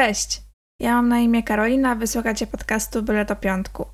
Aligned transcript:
Cześć, 0.00 0.42
ja 0.80 0.94
mam 0.94 1.08
na 1.08 1.18
imię 1.18 1.42
Karolina, 1.42 1.94
wysłuchacie 1.94 2.46
podcastu 2.46 3.02
Byle 3.02 3.24
do 3.24 3.36
Piątku. 3.36 3.86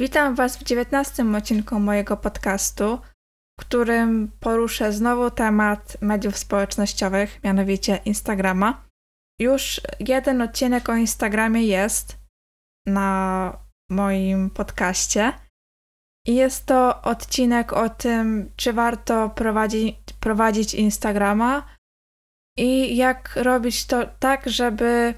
Witam 0.00 0.34
Was 0.34 0.56
w 0.56 0.62
dziewiętnastym 0.62 1.34
odcinku 1.34 1.80
mojego 1.80 2.16
podcastu, 2.16 2.98
w 3.60 3.60
którym 3.60 4.32
poruszę 4.40 4.92
znowu 4.92 5.30
temat 5.30 5.96
mediów 6.00 6.38
społecznościowych, 6.38 7.44
mianowicie 7.44 8.00
Instagrama. 8.04 8.84
Już 9.40 9.80
jeden 10.00 10.42
odcinek 10.42 10.88
o 10.88 10.96
Instagramie 10.96 11.66
jest 11.66 12.16
na 12.86 13.56
moim 13.90 14.50
podcaście. 14.50 15.32
I 16.26 16.34
jest 16.34 16.66
to 16.66 17.02
odcinek 17.02 17.72
o 17.72 17.88
tym, 17.88 18.52
czy 18.56 18.72
warto 18.72 19.30
prowadzić, 19.30 19.96
prowadzić 20.20 20.74
Instagrama 20.74 21.68
i 22.58 22.96
jak 22.96 23.36
robić 23.36 23.86
to 23.86 24.06
tak, 24.18 24.50
żeby 24.50 25.14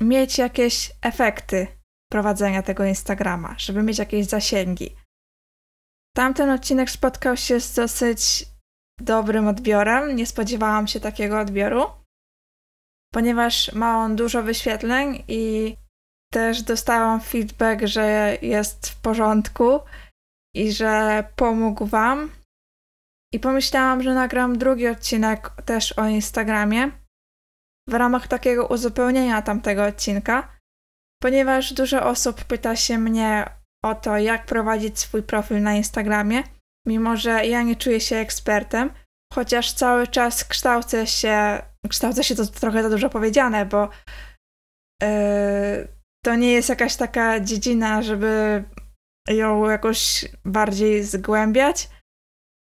mieć 0.00 0.38
jakieś 0.38 0.92
efekty 1.02 1.66
prowadzenia 2.10 2.62
tego 2.62 2.84
Instagrama, 2.84 3.54
żeby 3.58 3.82
mieć 3.82 3.98
jakieś 3.98 4.26
zasięgi. 4.26 4.96
Tamten 6.16 6.50
odcinek 6.50 6.90
spotkał 6.90 7.36
się 7.36 7.60
z 7.60 7.74
dosyć 7.74 8.44
dobrym 9.00 9.48
odbiorem. 9.48 10.16
Nie 10.16 10.26
spodziewałam 10.26 10.86
się 10.86 11.00
takiego 11.00 11.40
odbioru, 11.40 11.84
ponieważ 13.14 13.72
ma 13.72 13.98
on 13.98 14.16
dużo 14.16 14.42
wyświetleń 14.42 15.24
i 15.28 15.76
też 16.32 16.62
dostałam 16.62 17.20
feedback, 17.20 17.86
że 17.86 18.38
jest 18.42 18.88
w 18.88 19.00
porządku 19.00 19.80
i 20.54 20.72
że 20.72 21.24
pomógł 21.36 21.86
Wam. 21.86 22.30
I 23.32 23.40
pomyślałam, 23.40 24.02
że 24.02 24.14
nagram 24.14 24.58
drugi 24.58 24.88
odcinek 24.88 25.50
też 25.64 25.92
o 25.92 26.06
Instagramie 26.06 26.90
w 27.88 27.94
ramach 27.94 28.28
takiego 28.28 28.66
uzupełnienia 28.66 29.42
tamtego 29.42 29.84
odcinka, 29.84 30.58
ponieważ 31.22 31.72
dużo 31.72 32.06
osób 32.06 32.44
pyta 32.44 32.76
się 32.76 32.98
mnie 32.98 33.50
o 33.84 33.94
to, 33.94 34.18
jak 34.18 34.46
prowadzić 34.46 34.98
swój 34.98 35.22
profil 35.22 35.62
na 35.62 35.74
Instagramie, 35.74 36.42
mimo 36.86 37.16
że 37.16 37.46
ja 37.46 37.62
nie 37.62 37.76
czuję 37.76 38.00
się 38.00 38.16
ekspertem, 38.16 38.90
chociaż 39.34 39.72
cały 39.72 40.06
czas 40.06 40.44
kształcę 40.44 41.06
się, 41.06 41.62
kształcę 41.88 42.24
się 42.24 42.34
to 42.34 42.46
trochę 42.46 42.82
za 42.82 42.90
dużo 42.90 43.10
powiedziane, 43.10 43.66
bo 43.66 43.88
yy, 45.02 45.08
to 46.24 46.34
nie 46.34 46.52
jest 46.52 46.68
jakaś 46.68 46.96
taka 46.96 47.40
dziedzina, 47.40 48.02
żeby 48.02 48.64
ją 49.28 49.70
jakoś 49.70 50.24
bardziej 50.44 51.04
zgłębiać, 51.04 51.88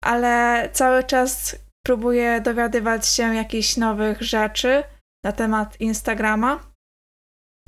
ale 0.05 0.69
cały 0.73 1.05
czas 1.05 1.57
próbuję 1.87 2.41
dowiadywać 2.41 3.07
się 3.07 3.35
jakichś 3.35 3.77
nowych 3.77 4.23
rzeczy 4.23 4.83
na 5.25 5.33
temat 5.33 5.81
Instagrama 5.81 6.73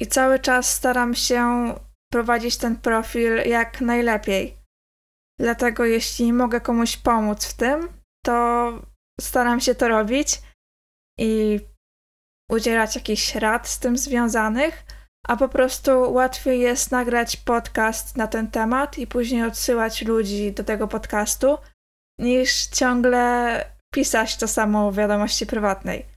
i 0.01 0.07
cały 0.07 0.39
czas 0.39 0.75
staram 0.75 1.15
się 1.15 1.75
prowadzić 2.13 2.57
ten 2.57 2.77
profil 2.77 3.37
jak 3.47 3.81
najlepiej. 3.81 4.57
Dlatego 5.39 5.85
jeśli 5.85 6.33
mogę 6.33 6.61
komuś 6.61 6.97
pomóc 6.97 7.45
w 7.45 7.57
tym, 7.57 7.89
to 8.25 8.69
staram 9.21 9.61
się 9.61 9.75
to 9.75 9.89
robić 9.89 10.43
i 11.19 11.61
udzielać 12.51 12.95
jakichś 12.95 13.35
rad 13.35 13.69
z 13.69 13.79
tym 13.79 13.99
związanych, 13.99 14.85
a 15.29 15.37
po 15.37 15.49
prostu 15.49 16.13
łatwiej 16.13 16.61
jest 16.61 16.91
nagrać 16.91 17.37
podcast 17.37 18.17
na 18.17 18.27
ten 18.27 18.51
temat 18.51 18.99
i 18.99 19.07
później 19.07 19.45
odsyłać 19.45 20.03
ludzi 20.03 20.53
do 20.53 20.65
tego 20.65 20.89
podcastu, 20.89 21.59
niż 22.19 22.67
ciągle 22.67 23.65
pisać 23.95 24.37
to 24.37 24.49
samo 24.49 24.93
w 24.93 24.97
wiadomości 24.97 25.47
prywatnej. 25.47 26.14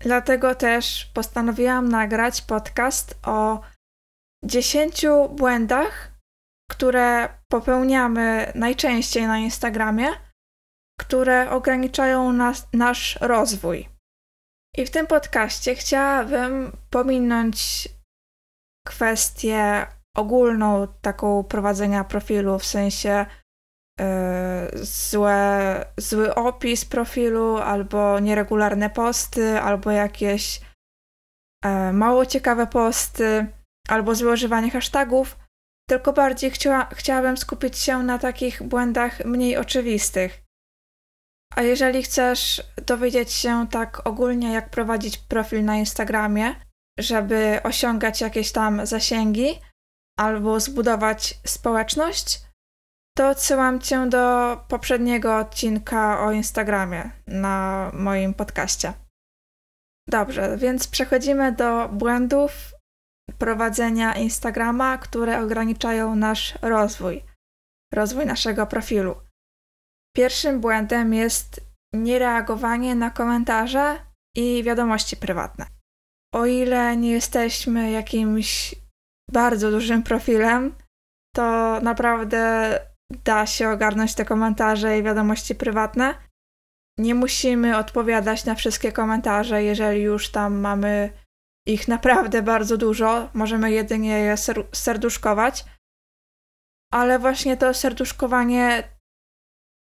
Dlatego 0.00 0.54
też 0.54 1.04
postanowiłam 1.14 1.88
nagrać 1.88 2.42
podcast 2.42 3.18
o 3.22 3.60
10 4.44 5.06
błędach, 5.30 6.10
które 6.70 7.28
popełniamy 7.52 8.52
najczęściej 8.54 9.26
na 9.26 9.38
Instagramie, 9.38 10.08
które 11.00 11.50
ograniczają 11.50 12.32
nas, 12.32 12.68
nasz 12.72 13.18
rozwój. 13.20 13.88
I 14.76 14.86
w 14.86 14.90
tym 14.90 15.06
podcaście 15.06 15.74
chciałabym 15.74 16.72
pominąć 16.90 17.88
kwestię 18.86 19.86
ogólną 20.16 20.86
taką 21.00 21.44
prowadzenia 21.44 22.04
profilu, 22.04 22.58
w 22.58 22.64
sensie 22.64 23.26
złe, 24.82 25.84
zły 25.96 26.34
opis 26.34 26.84
profilu, 26.84 27.56
albo 27.56 28.20
nieregularne 28.20 28.90
posty, 28.90 29.60
albo 29.60 29.90
jakieś 29.90 30.60
yy, 31.64 31.92
mało 31.92 32.26
ciekawe 32.26 32.66
posty, 32.66 33.46
albo 33.88 34.14
złe 34.14 34.32
używanie 34.32 34.70
hashtagów, 34.70 35.36
tylko 35.88 36.12
bardziej 36.12 36.50
chciała, 36.50 36.88
chciałabym 36.94 37.36
skupić 37.36 37.78
się 37.78 38.02
na 38.02 38.18
takich 38.18 38.62
błędach 38.62 39.24
mniej 39.24 39.56
oczywistych. 39.56 40.42
A 41.56 41.62
jeżeli 41.62 42.02
chcesz 42.02 42.62
dowiedzieć 42.86 43.32
się 43.32 43.66
tak 43.70 44.06
ogólnie, 44.06 44.52
jak 44.52 44.70
prowadzić 44.70 45.18
profil 45.18 45.64
na 45.64 45.76
Instagramie, 45.76 46.54
żeby 46.98 47.60
osiągać 47.62 48.20
jakieś 48.20 48.52
tam 48.52 48.86
zasięgi 48.86 49.60
albo 50.18 50.60
zbudować 50.60 51.34
społeczność, 51.46 52.40
to 53.20 53.28
odsyłam 53.28 53.80
cię 53.80 54.08
do 54.08 54.56
poprzedniego 54.68 55.38
odcinka 55.38 56.20
o 56.20 56.32
Instagramie 56.32 57.10
na 57.26 57.90
moim 57.94 58.34
podcaście. 58.34 58.92
Dobrze, 60.08 60.56
więc 60.56 60.88
przechodzimy 60.88 61.52
do 61.52 61.88
błędów 61.88 62.52
prowadzenia 63.38 64.14
Instagrama, 64.14 64.98
które 64.98 65.40
ograniczają 65.40 66.16
nasz 66.16 66.58
rozwój, 66.62 67.22
rozwój 67.94 68.26
naszego 68.26 68.66
profilu. 68.66 69.16
Pierwszym 70.16 70.60
błędem 70.60 71.14
jest 71.14 71.60
niereagowanie 71.94 72.94
na 72.94 73.10
komentarze 73.10 74.00
i 74.36 74.62
wiadomości 74.62 75.16
prywatne. 75.16 75.66
O 76.34 76.46
ile 76.46 76.96
nie 76.96 77.10
jesteśmy 77.10 77.90
jakimś 77.90 78.74
bardzo 79.30 79.70
dużym 79.70 80.02
profilem, 80.02 80.74
to 81.36 81.80
naprawdę 81.80 82.89
da 83.10 83.46
się 83.46 83.70
ogarnąć 83.70 84.14
te 84.14 84.24
komentarze 84.24 84.98
i 84.98 85.02
wiadomości 85.02 85.54
prywatne. 85.54 86.14
Nie 86.98 87.14
musimy 87.14 87.76
odpowiadać 87.76 88.44
na 88.44 88.54
wszystkie 88.54 88.92
komentarze, 88.92 89.62
jeżeli 89.62 90.02
już 90.02 90.30
tam 90.30 90.58
mamy 90.58 91.12
ich 91.66 91.88
naprawdę 91.88 92.42
bardzo 92.42 92.76
dużo. 92.76 93.30
Możemy 93.34 93.70
jedynie 93.70 94.18
je 94.18 94.34
serduszkować. 94.72 95.64
Ale 96.92 97.18
właśnie 97.18 97.56
to 97.56 97.74
serduszkowanie 97.74 98.88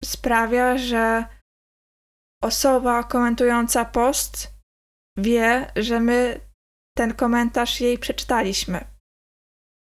sprawia, 0.05 0.79
że 0.79 1.25
osoba 2.43 3.05
komentująca 3.05 3.85
post 3.85 4.51
wie, 5.19 5.73
że 5.77 6.01
my 6.01 6.41
ten 6.97 7.15
komentarz 7.15 7.81
jej 7.81 7.99
przeczytaliśmy. 7.99 8.92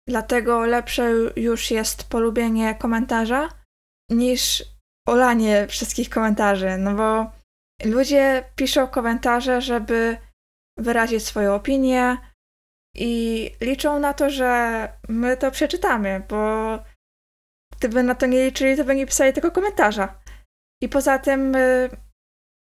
Dlatego 0.08 0.66
lepsze 0.66 1.12
już 1.36 1.72
jest 1.72 2.10
polubienie 2.10 2.76
komentarza 2.76 3.50
niż 4.12 4.64
olanie 5.08 5.68
wszystkich 5.68 6.10
komentarzy, 6.10 6.78
no 6.78 6.94
bo 6.94 7.32
ludzie 7.86 8.44
piszą 8.56 8.88
komentarze, 8.88 9.62
żeby 9.62 10.18
wyrazić 10.78 11.26
swoją 11.26 11.56
opinię 11.56 12.18
i 12.96 13.52
liczą 13.62 14.00
na 14.00 14.14
to, 14.14 14.30
że 14.30 14.90
my 15.10 15.38
to 15.38 15.52
przeczytamy, 15.52 16.22
bo 16.30 16.80
gdyby 17.78 18.04
na 18.04 18.16
to 18.16 18.26
nie 18.26 18.46
liczyli, 18.46 18.78
to 18.78 18.84
by 18.84 18.96
nie 18.96 19.06
pisali 19.06 19.34
tego 19.34 19.52
komentarza. 19.52 20.22
I 20.82 20.90
poza 20.90 21.20
tym 21.20 21.56
y, 21.56 21.90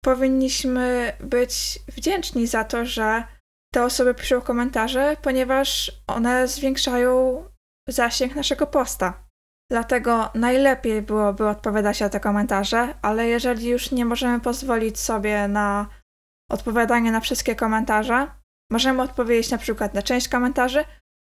powinniśmy 0.04 1.12
być 1.20 1.78
wdzięczni 1.88 2.46
za 2.46 2.64
to, 2.64 2.84
że 2.84 3.24
te 3.74 3.84
osoby 3.84 4.14
piszą 4.14 4.40
komentarze, 4.40 5.16
ponieważ 5.22 5.92
one 6.06 6.48
zwiększają 6.48 7.44
zasięg 7.88 8.34
naszego 8.34 8.66
posta. 8.66 9.26
Dlatego 9.70 10.30
najlepiej 10.34 11.02
byłoby 11.02 11.48
odpowiadać 11.48 12.00
na 12.00 12.08
te 12.08 12.20
komentarze, 12.20 12.94
ale 13.02 13.26
jeżeli 13.26 13.68
już 13.68 13.90
nie 13.90 14.04
możemy 14.04 14.40
pozwolić 14.40 14.98
sobie 14.98 15.48
na 15.48 15.86
odpowiadanie 16.50 17.12
na 17.12 17.20
wszystkie 17.20 17.56
komentarze, 17.56 18.30
możemy 18.72 19.02
odpowiedzieć 19.02 19.50
na 19.50 19.58
przykład 19.58 19.94
na 19.94 20.02
część 20.02 20.28
komentarzy, 20.28 20.84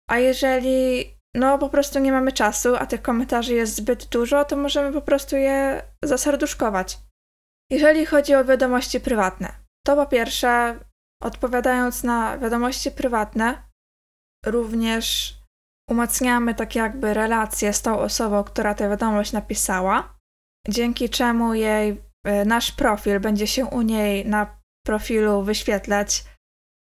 a 0.09 0.17
jeżeli 0.17 1.05
no 1.35 1.57
po 1.57 1.69
prostu 1.69 1.99
nie 1.99 2.11
mamy 2.11 2.31
czasu, 2.31 2.75
a 2.75 2.85
tych 2.85 3.01
komentarzy 3.01 3.53
jest 3.53 3.75
zbyt 3.75 4.05
dużo, 4.05 4.45
to 4.45 4.57
możemy 4.57 4.93
po 4.93 5.01
prostu 5.01 5.35
je 5.35 5.81
zaserduszkować. 6.03 6.97
Jeżeli 7.69 8.05
chodzi 8.05 8.35
o 8.35 8.45
wiadomości 8.45 8.99
prywatne, 8.99 9.51
to 9.85 9.95
po 9.95 10.05
pierwsze, 10.05 10.79
odpowiadając 11.23 12.03
na 12.03 12.37
wiadomości 12.37 12.91
prywatne, 12.91 13.63
również 14.45 15.35
umacniamy 15.89 16.55
tak 16.55 16.75
jakby 16.75 17.13
relację 17.13 17.73
z 17.73 17.81
tą 17.81 17.99
osobą, 17.99 18.43
która 18.43 18.73
tę 18.73 18.89
wiadomość 18.89 19.31
napisała, 19.31 20.17
dzięki 20.69 21.09
czemu 21.09 21.53
jej 21.53 22.01
e, 22.25 22.45
nasz 22.45 22.71
profil 22.71 23.19
będzie 23.19 23.47
się 23.47 23.65
u 23.65 23.81
niej 23.81 24.25
na 24.25 24.59
profilu 24.85 25.43
wyświetlać 25.43 26.23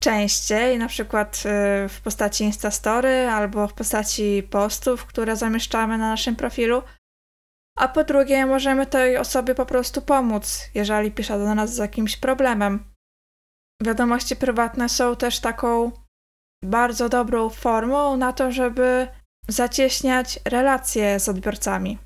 częściej, 0.03 0.79
na 0.79 0.89
przykład 0.89 1.37
y, 1.37 1.89
w 1.89 2.01
postaci 2.01 2.45
Instastory 2.45 3.29
albo 3.29 3.69
w 3.69 3.75
postaci 3.75 4.43
postów, 4.51 5.07
które 5.07 5.37
zamieszczamy 5.37 5.99
na 5.99 6.09
naszym 6.09 6.37
profilu. 6.37 6.83
A 7.79 7.89
po 7.89 8.05
drugie, 8.05 8.47
możemy 8.47 8.87
tej 8.87 9.17
osobie 9.17 9.55
po 9.55 9.67
prostu 9.67 10.03
pomóc, 10.03 10.71
jeżeli 10.75 11.11
pisze 11.11 11.39
do 11.39 11.55
nas 11.55 11.75
z 11.75 11.79
jakimś 11.79 12.17
problemem. 12.17 12.92
Wiadomości 13.83 14.37
prywatne 14.37 14.89
są 14.89 15.17
też 15.17 15.41
taką 15.41 15.93
bardzo 16.65 17.09
dobrą 17.09 17.49
formą 17.49 18.17
na 18.17 18.33
to, 18.33 18.53
żeby 18.53 19.09
zacieśniać 19.49 20.41
relacje 20.45 21.21
z 21.21 21.29
odbiorcami. 21.29 21.99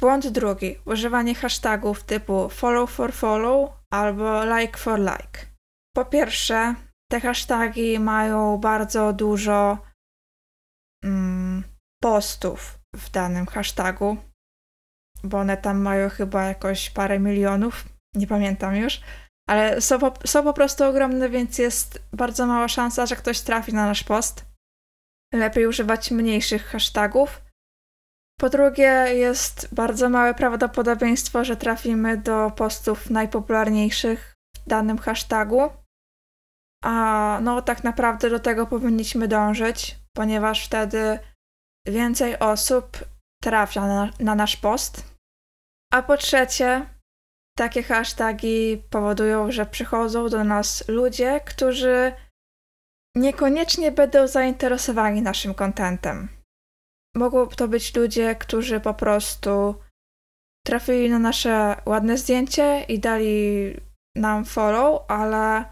Błąd 0.00 0.28
drugi: 0.28 0.78
używanie 0.84 1.34
hashtagów 1.34 2.04
typu 2.04 2.48
follow 2.48 2.90
for 2.90 3.12
follow 3.12 3.70
albo 3.92 4.44
like 4.44 4.78
for 4.78 4.98
like. 4.98 5.46
Po 5.94 6.04
pierwsze, 6.04 6.74
te 7.10 7.20
hashtagi 7.20 7.98
mają 7.98 8.58
bardzo 8.58 9.12
dużo 9.12 9.78
mm, 11.04 11.64
postów 12.02 12.78
w 12.96 13.10
danym 13.10 13.46
hashtagu, 13.46 14.16
bo 15.24 15.38
one 15.38 15.56
tam 15.56 15.80
mają 15.80 16.08
chyba 16.08 16.44
jakoś 16.44 16.90
parę 16.90 17.18
milionów, 17.18 17.84
nie 18.14 18.26
pamiętam 18.26 18.76
już, 18.76 19.00
ale 19.48 19.80
są 19.80 19.98
po, 19.98 20.12
są 20.26 20.42
po 20.42 20.52
prostu 20.52 20.84
ogromne, 20.84 21.28
więc 21.28 21.58
jest 21.58 22.02
bardzo 22.12 22.46
mała 22.46 22.68
szansa, 22.68 23.06
że 23.06 23.16
ktoś 23.16 23.40
trafi 23.40 23.74
na 23.74 23.86
nasz 23.86 24.04
post. 24.04 24.44
Lepiej 25.34 25.66
używać 25.66 26.10
mniejszych 26.10 26.66
hashtagów. 26.66 27.42
Po 28.40 28.50
drugie, 28.50 29.14
jest 29.14 29.74
bardzo 29.74 30.08
małe 30.08 30.34
prawdopodobieństwo, 30.34 31.44
że 31.44 31.56
trafimy 31.56 32.16
do 32.16 32.50
postów 32.56 33.10
najpopularniejszych 33.10 34.34
w 34.56 34.68
danym 34.68 34.98
hashtagu. 34.98 35.70
A 36.84 37.38
no, 37.42 37.62
tak 37.62 37.84
naprawdę 37.84 38.30
do 38.30 38.40
tego 38.40 38.66
powinniśmy 38.66 39.28
dążyć, 39.28 39.96
ponieważ 40.16 40.66
wtedy 40.66 41.18
więcej 41.86 42.38
osób 42.38 43.04
trafia 43.42 43.86
na, 43.86 44.10
na 44.20 44.34
nasz 44.34 44.56
post. 44.56 45.14
A 45.92 46.02
po 46.02 46.16
trzecie, 46.16 46.93
takie 47.56 47.82
hasztagi 47.82 48.82
powodują, 48.90 49.52
że 49.52 49.66
przychodzą 49.66 50.28
do 50.28 50.44
nas 50.44 50.88
ludzie, 50.88 51.40
którzy 51.46 52.12
niekoniecznie 53.16 53.92
będą 53.92 54.26
zainteresowani 54.26 55.22
naszym 55.22 55.54
kontentem. 55.54 56.28
Mogą 57.16 57.46
to 57.46 57.68
być 57.68 57.96
ludzie, 57.96 58.34
którzy 58.34 58.80
po 58.80 58.94
prostu 58.94 59.74
trafili 60.66 61.10
na 61.10 61.18
nasze 61.18 61.76
ładne 61.86 62.18
zdjęcie 62.18 62.84
i 62.88 62.98
dali 62.98 63.74
nam 64.16 64.44
follow, 64.44 65.02
ale 65.08 65.64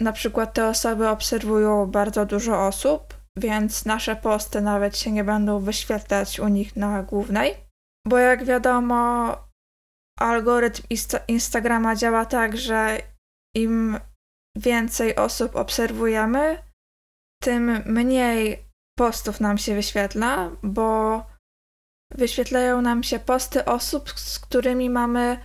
na 0.00 0.12
przykład 0.12 0.54
te 0.54 0.68
osoby 0.68 1.08
obserwują 1.08 1.86
bardzo 1.86 2.26
dużo 2.26 2.66
osób, 2.66 3.14
więc 3.36 3.84
nasze 3.84 4.16
posty 4.16 4.60
nawet 4.60 4.98
się 4.98 5.12
nie 5.12 5.24
będą 5.24 5.60
wyświetlać 5.60 6.40
u 6.40 6.48
nich 6.48 6.76
na 6.76 7.02
głównej. 7.02 7.54
Bo 8.06 8.18
jak 8.18 8.44
wiadomo, 8.44 9.34
algorytm 10.18 10.82
Insta 10.90 11.18
Instagrama 11.28 11.96
działa 11.96 12.26
tak, 12.26 12.56
że 12.56 12.98
im 13.56 13.98
więcej 14.56 15.16
osób 15.16 15.56
obserwujemy, 15.56 16.62
tym 17.42 17.82
mniej 17.86 18.64
postów 18.98 19.40
nam 19.40 19.58
się 19.58 19.74
wyświetla, 19.74 20.50
bo 20.62 21.22
wyświetlają 22.14 22.82
nam 22.82 23.02
się 23.02 23.18
posty 23.18 23.64
osób, 23.64 24.10
z 24.10 24.38
którymi 24.38 24.90
mamy 24.90 25.38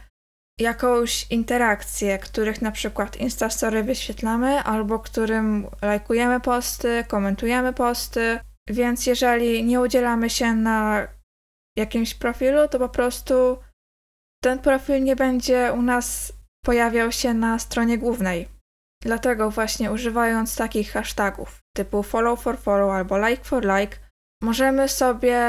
jakąś 0.60 1.31
interakcję, 1.31 2.19
których 2.19 2.62
na 2.62 2.72
przykład 2.72 3.18
Instastory 3.18 3.84
wyświetlamy, 3.84 4.64
albo 4.64 5.00
którym 5.00 5.68
lajkujemy 5.81 6.40
posty, 6.40 7.04
komentujemy 7.08 7.74
posty. 7.74 8.40
Więc 8.69 9.06
jeżeli 9.06 9.64
nie 9.64 9.80
udzielamy 9.81 10.30
się 10.30 10.54
na 10.54 11.08
jakimś 11.78 12.14
profilu, 12.14 12.68
to 12.68 12.80
po 12.80 12.90
prostu 12.90 13.58
ten 14.44 14.60
profil 14.60 15.04
nie 15.04 15.16
będzie 15.16 15.74
u 15.74 15.81
nas 15.81 16.34
pojawiał 16.66 17.12
się 17.12 17.34
na 17.34 17.60
stronie 17.60 17.98
głównej. 17.98 18.48
Dlatego 19.01 19.50
właśnie 19.50 19.92
używając 19.92 20.56
takich 20.56 20.92
hashtagów 20.92 21.60
typu 21.75 22.04
follow 22.04 22.42
for 22.42 22.57
follow 22.57 22.92
albo 22.92 23.28
like 23.28 23.44
for 23.44 23.66
like, 23.66 23.98
możemy 24.42 24.90
sobie 24.90 25.40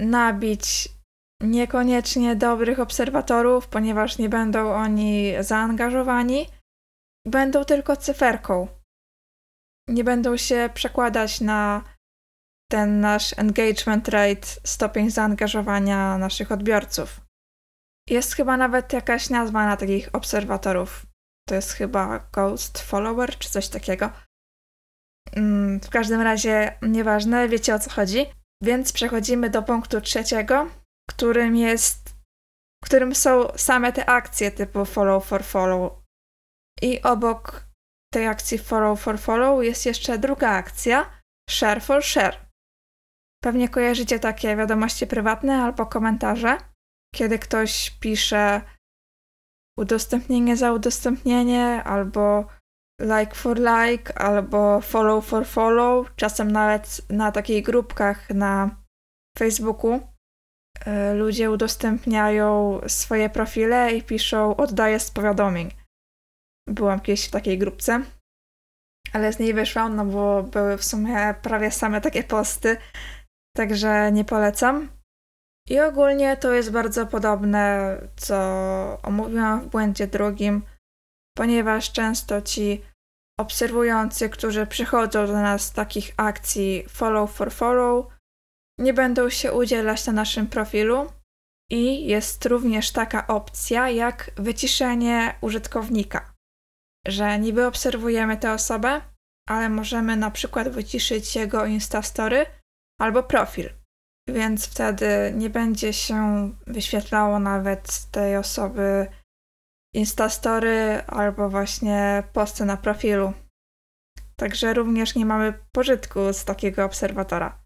nabić 0.00 0.88
niekoniecznie 1.42 2.36
dobrych 2.36 2.80
obserwatorów, 2.80 3.68
ponieważ 3.68 4.18
nie 4.18 4.28
będą 4.28 4.72
oni 4.72 5.32
zaangażowani, 5.40 6.46
będą 7.26 7.64
tylko 7.64 7.96
cyferką. 7.96 8.68
Nie 9.88 10.04
będą 10.04 10.36
się 10.36 10.70
przekładać 10.74 11.40
na 11.40 11.82
ten 12.70 13.00
nasz 13.00 13.38
engagement 13.38 14.08
rate, 14.08 14.46
stopień 14.64 15.10
zaangażowania 15.10 16.18
naszych 16.18 16.52
odbiorców. 16.52 17.23
Jest 18.10 18.34
chyba 18.34 18.56
nawet 18.56 18.92
jakaś 18.92 19.30
nazwa 19.30 19.66
na 19.66 19.76
takich 19.76 20.08
obserwatorów. 20.12 21.06
To 21.48 21.54
jest 21.54 21.72
chyba 21.72 22.18
Ghost 22.32 22.78
Follower 22.78 23.38
czy 23.38 23.50
coś 23.50 23.68
takiego. 23.68 24.10
Mm, 25.32 25.80
w 25.80 25.90
każdym 25.90 26.20
razie, 26.20 26.78
nieważne, 26.82 27.48
wiecie 27.48 27.74
o 27.74 27.78
co 27.78 27.90
chodzi. 27.90 28.26
Więc 28.62 28.92
przechodzimy 28.92 29.50
do 29.50 29.62
punktu 29.62 30.00
trzeciego, 30.00 30.70
którym 31.10 31.56
jest, 31.56 32.14
którym 32.84 33.14
są 33.14 33.48
same 33.56 33.92
te 33.92 34.06
akcje 34.06 34.50
typu 34.50 34.84
follow 34.84 35.24
for 35.24 35.44
follow. 35.44 35.92
I 36.82 37.02
obok 37.02 37.66
tej 38.12 38.26
akcji 38.26 38.58
follow 38.58 39.00
for 39.00 39.18
follow 39.18 39.64
jest 39.64 39.86
jeszcze 39.86 40.18
druga 40.18 40.50
akcja 40.50 41.20
share 41.50 41.82
for 41.82 42.02
share. 42.02 42.36
Pewnie 43.42 43.68
kojarzycie 43.68 44.18
takie 44.18 44.56
wiadomości 44.56 45.06
prywatne 45.06 45.62
albo 45.62 45.86
komentarze, 45.86 46.58
kiedy 47.14 47.38
ktoś 47.38 47.90
pisze 47.90 48.60
udostępnienie 49.78 50.56
za 50.56 50.72
udostępnienie 50.72 51.82
albo 51.84 52.46
like 53.00 53.34
for 53.34 53.58
like 53.58 54.18
albo 54.18 54.80
follow 54.80 55.26
for 55.26 55.46
follow, 55.46 56.16
czasem 56.16 56.52
nawet 56.52 57.00
na 57.10 57.32
takich 57.32 57.64
grupkach 57.64 58.30
na 58.30 58.84
Facebooku 59.38 60.14
E, 60.80 61.14
ludzie 61.14 61.50
udostępniają 61.50 62.80
swoje 62.86 63.30
profile 63.30 63.94
i 63.96 64.02
piszą 64.02 64.56
oddaję 64.56 65.00
z 65.00 65.10
powiadomień. 65.10 65.70
Byłam 66.68 67.00
kiedyś 67.00 67.28
w 67.28 67.30
takiej 67.30 67.58
grupce, 67.58 68.02
ale 69.12 69.32
z 69.32 69.38
niej 69.38 69.54
wyszłam, 69.54 69.96
no 69.96 70.04
bo 70.04 70.42
były 70.42 70.78
w 70.78 70.84
sumie 70.84 71.34
prawie 71.42 71.70
same 71.70 72.00
takie 72.00 72.24
posty, 72.24 72.76
także 73.56 74.12
nie 74.12 74.24
polecam. 74.24 74.88
I 75.68 75.80
ogólnie 75.80 76.36
to 76.36 76.52
jest 76.52 76.70
bardzo 76.70 77.06
podobne, 77.06 77.96
co 78.16 78.36
omówiłam 79.02 79.60
w 79.60 79.66
błędzie 79.66 80.06
drugim, 80.06 80.62
ponieważ 81.36 81.92
często 81.92 82.42
ci 82.42 82.82
obserwujący, 83.40 84.28
którzy 84.28 84.66
przychodzą 84.66 85.26
do 85.26 85.32
nas 85.32 85.62
z 85.62 85.72
takich 85.72 86.14
akcji 86.16 86.84
follow 86.88 87.32
for 87.32 87.52
follow, 87.52 88.06
nie 88.78 88.94
będą 88.94 89.30
się 89.30 89.52
udzielać 89.52 90.06
na 90.06 90.12
naszym 90.12 90.46
profilu. 90.46 91.12
I 91.70 92.06
jest 92.06 92.46
również 92.46 92.90
taka 92.90 93.26
opcja 93.26 93.90
jak 93.90 94.30
wyciszenie 94.36 95.34
użytkownika, 95.40 96.32
że 97.06 97.38
niby 97.38 97.66
obserwujemy 97.66 98.36
tę 98.36 98.52
osobę, 98.52 99.00
ale 99.48 99.68
możemy 99.68 100.16
na 100.16 100.30
przykład 100.30 100.68
wyciszyć 100.68 101.36
jego 101.36 101.66
Instastory 101.66 102.46
albo 103.00 103.22
profil. 103.22 103.70
Więc 104.28 104.66
wtedy 104.66 105.32
nie 105.36 105.50
będzie 105.50 105.92
się 105.92 106.50
wyświetlało 106.66 107.38
nawet 107.38 108.04
tej 108.10 108.36
osoby 108.36 109.06
Instastory 109.94 111.02
albo 111.06 111.48
właśnie 111.50 112.22
posty 112.32 112.64
na 112.64 112.76
profilu. 112.76 113.32
Także 114.36 114.74
również 114.74 115.14
nie 115.14 115.26
mamy 115.26 115.54
pożytku 115.72 116.32
z 116.32 116.44
takiego 116.44 116.84
obserwatora. 116.84 117.58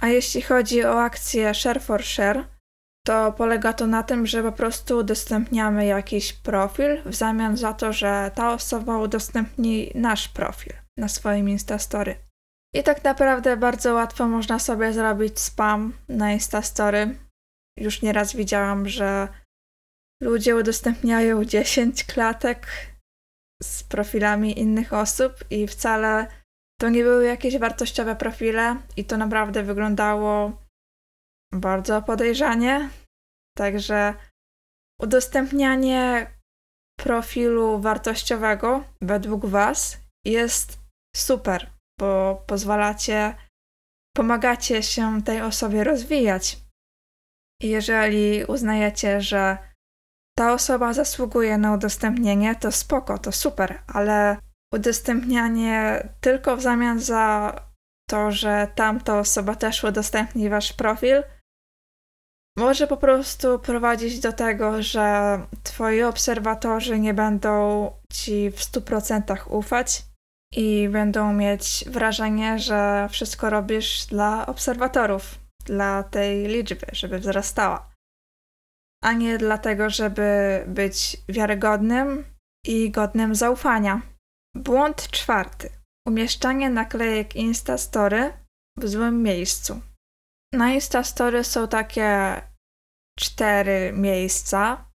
A 0.00 0.06
jeśli 0.08 0.42
chodzi 0.42 0.84
o 0.84 1.02
akcję 1.02 1.54
Share 1.54 1.82
for 1.82 2.04
Share, 2.04 2.44
to 3.06 3.32
polega 3.32 3.72
to 3.72 3.86
na 3.86 4.02
tym, 4.02 4.26
że 4.26 4.42
po 4.42 4.52
prostu 4.52 4.98
udostępniamy 4.98 5.86
jakiś 5.86 6.32
profil 6.32 7.02
w 7.04 7.14
zamian 7.14 7.56
za 7.56 7.72
to, 7.72 7.92
że 7.92 8.30
ta 8.34 8.52
osoba 8.52 8.98
udostępni 8.98 9.90
nasz 9.94 10.28
profil 10.28 10.72
na 10.96 11.08
swoim 11.08 11.48
Instastory. 11.48 12.27
I 12.74 12.82
tak 12.82 13.04
naprawdę 13.04 13.56
bardzo 13.56 13.94
łatwo 13.94 14.28
można 14.28 14.58
sobie 14.58 14.92
zrobić 14.92 15.40
spam 15.40 15.92
na 16.08 16.32
Instastory. 16.32 17.18
Już 17.78 18.02
nieraz 18.02 18.36
widziałam, 18.36 18.88
że 18.88 19.28
ludzie 20.22 20.56
udostępniają 20.56 21.44
10 21.56 22.04
klatek 22.04 22.66
z 23.62 23.82
profilami 23.82 24.58
innych 24.58 24.92
osób 24.92 25.32
i 25.50 25.66
wcale 25.66 26.26
to 26.80 26.88
nie 26.88 27.02
były 27.02 27.26
jakieś 27.26 27.58
wartościowe 27.58 28.16
profile 28.16 28.76
i 28.96 29.04
to 29.04 29.16
naprawdę 29.16 29.62
wyglądało 29.62 30.62
bardzo 31.52 32.02
podejrzanie. 32.02 32.90
Także 33.56 34.14
udostępnianie 35.00 36.30
profilu 37.00 37.80
wartościowego 37.80 38.84
według 39.02 39.46
Was 39.46 39.98
jest 40.24 40.78
super, 41.16 41.77
bo 41.98 42.42
pozwalacie, 42.46 43.34
pomagacie 44.16 44.82
się 44.82 45.22
tej 45.22 45.40
osobie 45.40 45.84
rozwijać. 45.84 46.58
Jeżeli 47.62 48.44
uznajecie, 48.44 49.20
że 49.20 49.58
ta 50.38 50.52
osoba 50.52 50.92
zasługuje 50.92 51.58
na 51.58 51.74
udostępnienie, 51.74 52.56
to 52.56 52.72
spoko, 52.72 53.18
to 53.18 53.32
super, 53.32 53.82
ale 53.86 54.36
udostępnianie 54.74 56.08
tylko 56.20 56.56
w 56.56 56.62
zamian 56.62 57.00
za 57.00 57.54
to, 58.10 58.30
że 58.30 58.68
tamta 58.74 59.18
osoba 59.18 59.54
też 59.54 59.84
udostępni 59.84 60.48
wasz 60.48 60.72
profil, 60.72 61.22
może 62.58 62.86
po 62.86 62.96
prostu 62.96 63.58
prowadzić 63.58 64.20
do 64.20 64.32
tego, 64.32 64.82
że 64.82 65.38
twoi 65.62 66.02
obserwatorzy 66.02 66.98
nie 66.98 67.14
będą 67.14 67.90
ci 68.12 68.50
w 68.50 68.56
100% 68.56 69.50
ufać 69.50 70.07
i 70.52 70.88
będą 70.88 71.32
mieć 71.32 71.84
wrażenie, 71.86 72.58
że 72.58 73.08
wszystko 73.10 73.50
robisz 73.50 74.06
dla 74.06 74.46
obserwatorów, 74.46 75.38
dla 75.64 76.02
tej 76.02 76.46
liczby, 76.46 76.86
żeby 76.92 77.18
wzrastała, 77.18 77.90
a 79.04 79.12
nie 79.12 79.38
dlatego, 79.38 79.90
żeby 79.90 80.64
być 80.66 81.16
wiarygodnym 81.28 82.24
i 82.66 82.90
godnym 82.90 83.34
zaufania. 83.34 84.02
Błąd 84.56 85.10
czwarty. 85.10 85.70
Umieszczanie 86.06 86.70
naklejek 86.70 87.36
Instastory 87.36 88.32
w 88.78 88.88
złym 88.88 89.22
miejscu. 89.22 89.80
Na 90.54 90.72
Instastory 90.72 91.44
są 91.44 91.68
takie 91.68 92.42
cztery 93.18 93.92
miejsca, 93.92 94.90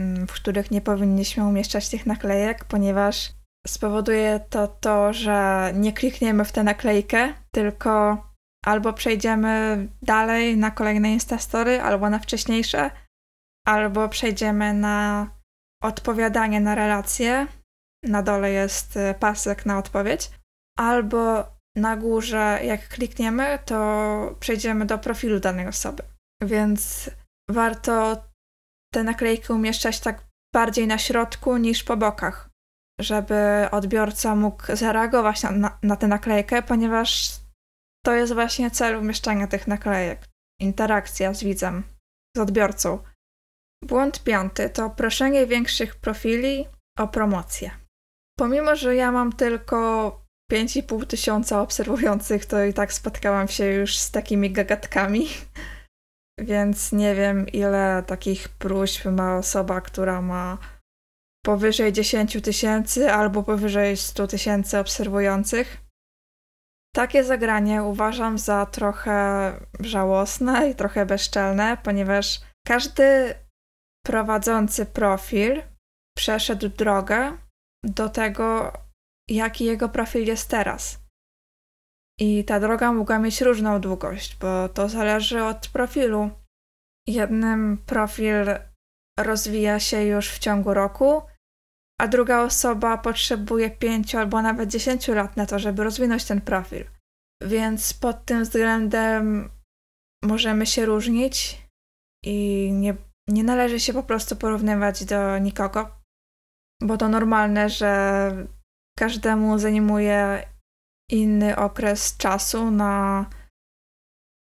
mm, 0.00 0.26
w 0.26 0.32
których 0.32 0.70
nie 0.70 0.80
powinniśmy 0.80 1.44
umieszczać 1.44 1.88
tych 1.88 2.06
naklejek, 2.06 2.64
ponieważ 2.64 3.35
spowoduje 3.66 4.40
to 4.50 4.68
to, 4.68 5.12
że 5.12 5.70
nie 5.74 5.92
klikniemy 5.92 6.44
w 6.44 6.52
tę 6.52 6.62
naklejkę, 6.62 7.34
tylko 7.54 8.22
albo 8.64 8.92
przejdziemy 8.92 9.86
dalej 10.02 10.56
na 10.56 10.70
kolejne 10.70 11.12
Instastory, 11.12 11.80
albo 11.80 12.10
na 12.10 12.18
wcześniejsze, 12.18 12.90
albo 13.66 14.08
przejdziemy 14.08 14.74
na 14.74 15.28
odpowiadanie 15.82 16.60
na 16.60 16.74
relacje. 16.74 17.46
Na 18.02 18.22
dole 18.22 18.50
jest 18.50 18.96
y, 18.96 19.14
pasek 19.20 19.66
na 19.66 19.78
odpowiedź, 19.78 20.30
albo 20.78 21.44
na 21.76 21.96
górze, 21.96 22.60
jak 22.64 22.88
klikniemy, 22.88 23.58
to 23.64 24.36
przejdziemy 24.40 24.86
do 24.86 24.98
profilu 24.98 25.40
danej 25.40 25.66
osoby. 25.66 26.02
Więc 26.42 27.10
warto 27.50 28.24
te 28.94 29.04
naklejki 29.04 29.52
umieszczać 29.52 30.00
tak 30.00 30.24
bardziej 30.54 30.86
na 30.86 30.98
środku 30.98 31.56
niż 31.56 31.84
po 31.84 31.96
bokach, 31.96 32.50
żeby 33.00 33.68
odbiorca 33.70 34.34
mógł 34.34 34.76
zareagować 34.76 35.42
na, 35.42 35.50
na, 35.50 35.78
na 35.82 35.96
tę 35.96 36.06
naklejkę, 36.06 36.62
ponieważ 36.62 37.30
to 38.04 38.14
jest 38.14 38.32
właśnie 38.32 38.70
cel 38.70 38.96
umieszczania 38.96 39.46
tych 39.46 39.66
naklejek. 39.66 40.28
Interakcja 40.60 41.34
z 41.34 41.44
widzem, 41.44 41.82
z 42.36 42.40
odbiorcą. 42.40 42.98
Błąd 43.84 44.24
piąty 44.24 44.70
to 44.70 44.90
proszenie 44.90 45.46
większych 45.46 45.96
profili 45.96 46.66
o 46.98 47.08
promocję. 47.08 47.70
Pomimo, 48.38 48.76
że 48.76 48.96
ja 48.96 49.12
mam 49.12 49.32
tylko 49.32 50.10
5,5 50.52 51.06
tysiąca 51.06 51.60
obserwujących, 51.60 52.46
to 52.46 52.64
i 52.64 52.72
tak 52.72 52.92
spotkałam 52.92 53.48
się 53.48 53.64
już 53.64 53.98
z 53.98 54.10
takimi 54.10 54.50
gagatkami. 54.50 55.28
Więc 56.40 56.92
nie 56.92 57.14
wiem, 57.14 57.48
ile 57.48 58.02
takich 58.06 58.48
próśb 58.48 59.04
ma 59.04 59.36
osoba, 59.36 59.80
która 59.80 60.22
ma 60.22 60.58
powyżej 61.46 61.92
10 61.92 62.42
tysięcy 62.42 63.12
albo 63.12 63.42
powyżej 63.42 63.96
100 63.96 64.26
tysięcy 64.26 64.78
obserwujących. 64.78 65.76
Takie 66.94 67.24
zagranie 67.24 67.82
uważam 67.82 68.38
za 68.38 68.66
trochę 68.66 69.52
żałosne 69.80 70.70
i 70.70 70.74
trochę 70.74 71.06
bezczelne, 71.06 71.76
ponieważ 71.82 72.40
każdy 72.66 73.34
prowadzący 74.06 74.86
profil 74.86 75.62
przeszedł 76.16 76.68
drogę 76.68 77.38
do 77.84 78.08
tego, 78.08 78.72
jaki 79.30 79.64
jego 79.64 79.88
profil 79.88 80.26
jest 80.26 80.50
teraz. 80.50 80.98
I 82.20 82.44
ta 82.44 82.60
droga 82.60 82.92
mogła 82.92 83.18
mieć 83.18 83.40
różną 83.40 83.80
długość, 83.80 84.36
bo 84.36 84.68
to 84.68 84.88
zależy 84.88 85.44
od 85.44 85.68
profilu. 85.68 86.30
Jednym 87.06 87.78
profil 87.86 88.46
rozwija 89.18 89.80
się 89.80 90.02
już 90.02 90.30
w 90.30 90.38
ciągu 90.38 90.74
roku, 90.74 91.22
a 92.00 92.08
druga 92.08 92.42
osoba 92.42 92.98
potrzebuje 92.98 93.70
5 93.70 94.14
albo 94.14 94.42
nawet 94.42 94.70
10 94.70 95.08
lat 95.08 95.36
na 95.36 95.46
to, 95.46 95.58
żeby 95.58 95.84
rozwinąć 95.84 96.24
ten 96.24 96.40
profil. 96.40 96.84
Więc 97.42 97.94
pod 97.94 98.24
tym 98.24 98.42
względem 98.42 99.50
możemy 100.24 100.66
się 100.66 100.86
różnić 100.86 101.62
i 102.24 102.68
nie, 102.72 102.94
nie 103.28 103.44
należy 103.44 103.80
się 103.80 103.92
po 103.92 104.02
prostu 104.02 104.36
porównywać 104.36 105.04
do 105.04 105.38
nikogo, 105.38 105.96
bo 106.82 106.96
to 106.96 107.08
normalne, 107.08 107.70
że 107.70 108.30
każdemu 108.98 109.58
zajmuje 109.58 110.48
inny 111.10 111.56
okres 111.56 112.16
czasu 112.16 112.70
na 112.70 113.26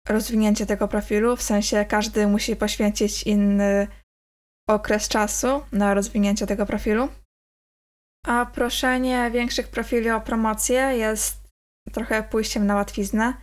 rozwinięcie 0.09 0.67
tego 0.67 0.89
profilu, 0.89 1.37
w 1.37 1.43
sensie 1.43 1.85
każdy 1.85 2.27
musi 2.27 2.57
poświęcić 2.57 3.23
inny 3.23 3.89
okres 4.69 5.09
czasu 5.09 5.65
na 5.73 5.95
rozwinięcie 5.95 6.47
tego 6.47 6.67
profilu. 6.67 7.09
A 8.25 8.47
proszenie 8.47 9.31
większych 9.31 9.69
profili 9.69 10.11
o 10.11 10.21
promocję 10.21 10.77
jest 10.77 11.45
trochę 11.93 12.23
pójściem 12.23 12.67
na 12.67 12.75
łatwiznę 12.75 13.35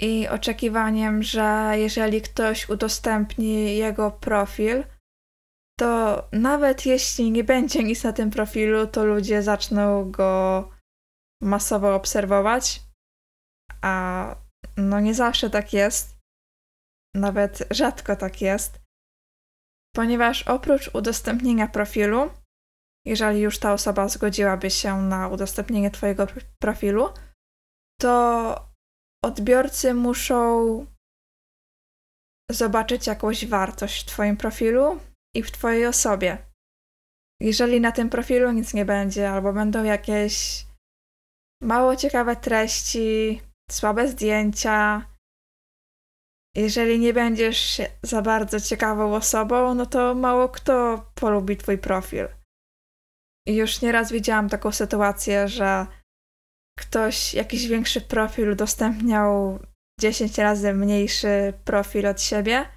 i 0.00 0.28
oczekiwaniem, 0.28 1.22
że 1.22 1.72
jeżeli 1.74 2.22
ktoś 2.22 2.68
udostępni 2.68 3.76
jego 3.76 4.10
profil, 4.10 4.84
to 5.78 6.22
nawet 6.32 6.86
jeśli 6.86 7.30
nie 7.30 7.44
będzie 7.44 7.84
nic 7.84 8.04
na 8.04 8.12
tym 8.12 8.30
profilu, 8.30 8.86
to 8.86 9.04
ludzie 9.04 9.42
zaczną 9.42 10.10
go 10.10 10.70
masowo 11.42 11.94
obserwować, 11.94 12.82
a 13.82 14.36
no 14.76 15.00
nie 15.00 15.14
zawsze 15.14 15.50
tak 15.50 15.72
jest, 15.72 16.16
nawet 17.14 17.68
rzadko 17.70 18.16
tak 18.16 18.40
jest, 18.40 18.80
ponieważ 19.94 20.42
oprócz 20.42 20.94
udostępnienia 20.94 21.68
profilu, 21.68 22.30
jeżeli 23.06 23.40
już 23.40 23.58
ta 23.58 23.72
osoba 23.72 24.08
zgodziłaby 24.08 24.70
się 24.70 25.02
na 25.02 25.28
udostępnienie 25.28 25.90
Twojego 25.90 26.26
profilu, 26.58 27.08
to 28.00 28.68
odbiorcy 29.24 29.94
muszą 29.94 30.86
zobaczyć 32.50 33.06
jakąś 33.06 33.46
wartość 33.46 34.02
w 34.02 34.06
Twoim 34.06 34.36
profilu 34.36 35.00
i 35.36 35.42
w 35.42 35.50
Twojej 35.50 35.86
osobie. 35.86 36.38
Jeżeli 37.40 37.80
na 37.80 37.92
tym 37.92 38.10
profilu 38.10 38.52
nic 38.52 38.74
nie 38.74 38.84
będzie, 38.84 39.30
albo 39.30 39.52
będą 39.52 39.84
jakieś 39.84 40.66
mało 41.62 41.96
ciekawe 41.96 42.36
treści, 42.36 43.42
słabe 43.70 44.08
zdjęcia. 44.08 45.06
Jeżeli 46.56 46.98
nie 46.98 47.12
będziesz 47.12 47.82
za 48.02 48.22
bardzo 48.22 48.60
ciekawą 48.60 49.14
osobą, 49.14 49.74
no 49.74 49.86
to 49.86 50.14
mało 50.14 50.48
kto 50.48 51.06
polubi 51.14 51.56
twój 51.56 51.78
profil. 51.78 52.35
Już 53.46 53.82
nieraz 53.82 54.12
widziałam 54.12 54.48
taką 54.48 54.72
sytuację, 54.72 55.48
że 55.48 55.86
ktoś 56.78 57.34
jakiś 57.34 57.68
większy 57.68 58.00
profil 58.00 58.50
udostępniał 58.50 59.58
10 60.00 60.38
razy 60.38 60.74
mniejszy 60.74 61.52
profil 61.64 62.06
od 62.06 62.20
siebie, 62.22 62.68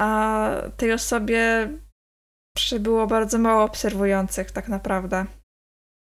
a 0.00 0.48
tej 0.76 0.92
osobie 0.92 1.68
przybyło 2.56 3.06
bardzo 3.06 3.38
mało 3.38 3.64
obserwujących 3.64 4.50
tak 4.50 4.68
naprawdę. 4.68 5.26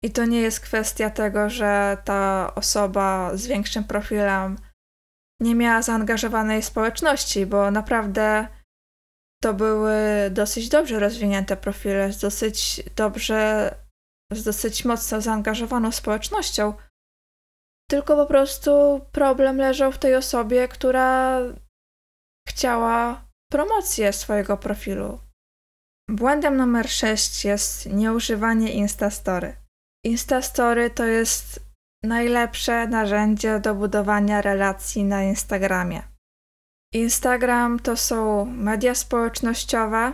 I 0.03 0.11
to 0.11 0.25
nie 0.25 0.41
jest 0.41 0.59
kwestia 0.59 1.09
tego, 1.09 1.49
że 1.49 1.97
ta 2.05 2.51
osoba 2.55 3.37
z 3.37 3.47
większym 3.47 3.83
profilem 3.83 4.57
nie 5.41 5.55
miała 5.55 5.81
zaangażowanej 5.81 6.61
społeczności, 6.61 7.45
bo 7.45 7.71
naprawdę 7.71 8.47
to 9.43 9.53
były 9.53 9.95
dosyć 10.31 10.69
dobrze 10.69 10.99
rozwinięte 10.99 11.57
profile, 11.57 12.13
z 12.13 12.19
dosyć 12.19 12.83
dobrze, 12.95 13.75
z 14.31 14.43
dosyć 14.43 14.85
mocno 14.85 15.21
zaangażowaną 15.21 15.91
społecznością. 15.91 16.73
Tylko 17.89 18.15
po 18.15 18.25
prostu 18.25 19.01
problem 19.11 19.57
leżał 19.57 19.91
w 19.91 19.97
tej 19.97 20.15
osobie, 20.15 20.67
która 20.67 21.39
chciała 22.49 23.25
promocję 23.51 24.13
swojego 24.13 24.57
profilu. 24.57 25.19
Błędem 26.09 26.57
numer 26.57 26.89
6 26.89 27.45
jest 27.45 27.85
nieużywanie 27.85 28.73
Instastory. 28.73 29.55
Instastory 30.05 30.89
to 30.89 31.05
jest 31.05 31.59
najlepsze 32.03 32.87
narzędzie 32.87 33.59
do 33.59 33.75
budowania 33.75 34.41
relacji 34.41 35.03
na 35.03 35.23
Instagramie. 35.23 36.16
Instagram 36.93 37.79
to 37.79 37.97
są 37.97 38.45
media 38.45 38.95
społecznościowe 38.95 40.13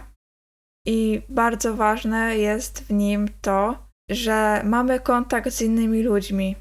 i 0.87 1.21
bardzo 1.29 1.75
ważne 1.75 2.37
jest 2.37 2.83
w 2.83 2.89
nim 2.89 3.27
to, 3.41 3.87
że 4.09 4.61
mamy 4.63 4.99
kontakt 4.99 5.49
z 5.49 5.61
innymi 5.61 6.03
ludźmi 6.03 6.55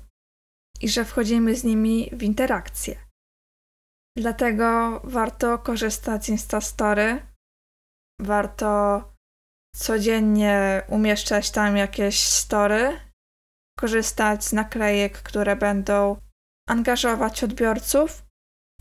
i 0.80 0.88
że 0.88 1.04
wchodzimy 1.04 1.54
z 1.54 1.64
nimi 1.64 2.10
w 2.12 2.22
interakcję. 2.22 2.96
Dlatego 4.16 5.00
warto 5.04 5.58
korzystać 5.58 6.24
z 6.24 6.28
Instastory. 6.28 7.26
Warto 8.20 9.02
codziennie 9.76 10.82
umieszczać 10.88 11.50
tam 11.50 11.76
jakieś 11.76 12.22
story, 12.22 13.00
korzystać 13.78 14.44
z 14.44 14.52
naklejek, 14.52 15.22
które 15.22 15.56
będą 15.56 16.16
angażować 16.68 17.44
odbiorców, 17.44 18.22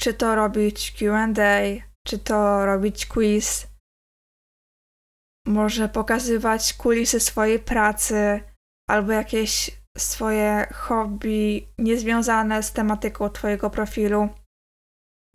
czy 0.02 0.14
to 0.14 0.36
robić 0.36 0.92
QA, 0.92 1.28
czy 2.08 2.20
to 2.20 2.66
robić 2.66 3.06
quiz, 3.06 3.68
może 5.48 5.90
pokazywać 5.90 6.74
kulisy 6.74 7.20
swojej 7.20 7.60
pracy 7.60 8.42
albo 8.90 9.12
jakieś 9.12 9.82
swoje 9.98 10.68
hobby 10.74 11.68
niezwiązane 11.78 12.64
z 12.64 12.74
tematyką 12.74 13.30
Twojego 13.30 13.70
profilu. 13.70 14.30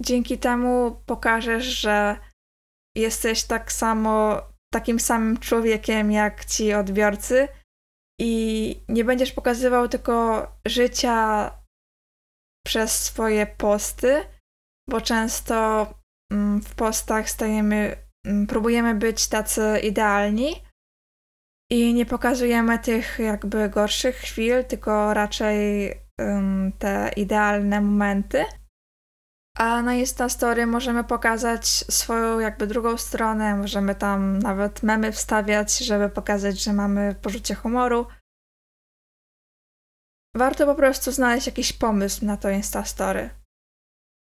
Dzięki 0.02 0.38
temu 0.38 1.02
pokażesz, 1.06 1.64
że 1.64 2.16
jesteś 2.96 3.44
tak 3.44 3.72
samo, 3.72 4.42
takim 4.74 5.00
samym 5.00 5.36
człowiekiem 5.36 6.12
jak 6.12 6.44
ci 6.44 6.74
odbiorcy 6.74 7.48
i 8.20 8.80
nie 8.88 9.04
będziesz 9.04 9.32
pokazywał 9.32 9.88
tylko 9.88 10.46
życia 10.66 11.50
przez 12.66 13.04
swoje 13.04 13.46
posty, 13.46 14.35
bo 14.90 15.00
często 15.00 15.86
mm, 16.32 16.60
w 16.62 16.74
postach 16.74 17.30
stajemy, 17.30 17.96
mm, 18.26 18.46
próbujemy 18.46 18.94
być 18.94 19.28
tacy 19.28 19.78
idealni 19.82 20.62
i 21.70 21.94
nie 21.94 22.06
pokazujemy 22.06 22.78
tych 22.78 23.18
jakby 23.18 23.68
gorszych 23.68 24.16
chwil, 24.16 24.64
tylko 24.64 25.14
raczej 25.14 25.92
um, 26.18 26.72
te 26.78 27.10
idealne 27.16 27.80
momenty. 27.80 28.44
A 29.58 29.82
na 29.82 29.94
Instastory 29.94 30.66
możemy 30.66 31.04
pokazać 31.04 31.66
swoją 31.68 32.38
jakby 32.38 32.66
drugą 32.66 32.96
stronę, 32.96 33.56
możemy 33.56 33.94
tam 33.94 34.38
nawet 34.38 34.82
memy 34.82 35.12
wstawiać, 35.12 35.78
żeby 35.78 36.08
pokazać, 36.08 36.62
że 36.62 36.72
mamy 36.72 37.14
poczucie 37.22 37.54
humoru. 37.54 38.06
Warto 40.36 40.66
po 40.66 40.74
prostu 40.74 41.12
znaleźć 41.12 41.46
jakiś 41.46 41.72
pomysł 41.72 42.24
na 42.24 42.36
to 42.36 42.50
Instastory. 42.50 43.30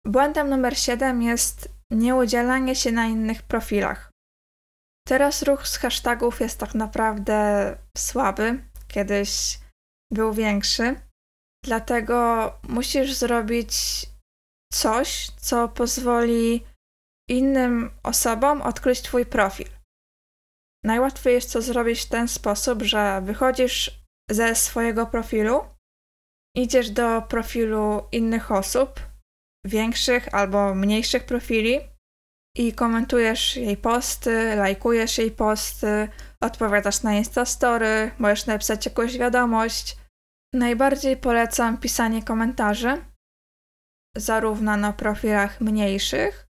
Błędem 0.07 0.49
numer 0.49 0.77
7 0.77 1.21
jest 1.21 1.69
nieudzielanie 1.91 2.75
się 2.75 2.91
na 2.91 3.05
innych 3.05 3.43
profilach. 3.43 4.11
Teraz 5.07 5.43
ruch 5.43 5.67
z 5.67 5.77
hashtagów 5.77 6.39
jest 6.39 6.59
tak 6.59 6.75
naprawdę 6.75 7.77
słaby, 7.97 8.63
kiedyś 8.87 9.59
był 10.11 10.33
większy, 10.33 10.95
dlatego 11.65 12.49
musisz 12.69 13.13
zrobić 13.13 13.75
coś, 14.73 15.29
co 15.29 15.69
pozwoli 15.69 16.65
innym 17.29 17.91
osobom 18.03 18.61
odkryć 18.61 19.01
Twój 19.01 19.25
profil. 19.25 19.67
Najłatwiej 20.83 21.33
jest 21.33 21.53
to 21.53 21.61
zrobić 21.61 22.01
w 22.01 22.09
ten 22.09 22.27
sposób, 22.27 22.81
że 22.81 23.21
wychodzisz 23.21 24.03
ze 24.29 24.55
swojego 24.55 25.05
profilu, 25.05 25.65
idziesz 26.55 26.89
do 26.89 27.21
profilu 27.21 28.07
innych 28.11 28.51
osób, 28.51 28.99
większych 29.67 30.35
albo 30.35 30.75
mniejszych 30.75 31.25
profili 31.25 31.79
i 32.57 32.73
komentujesz 32.73 33.57
jej 33.57 33.77
posty, 33.77 34.55
lajkujesz 34.55 35.17
jej 35.17 35.31
posty, 35.31 36.07
odpowiadasz 36.41 37.03
na 37.03 37.13
Instastory, 37.13 38.11
możesz 38.19 38.45
napisać 38.45 38.85
jakąś 38.85 39.17
wiadomość. 39.17 39.97
Najbardziej 40.53 41.17
polecam 41.17 41.77
pisanie 41.77 42.23
komentarzy, 42.23 43.01
zarówno 44.17 44.77
na 44.77 44.93
profilach 44.93 45.61
mniejszych, 45.61 46.45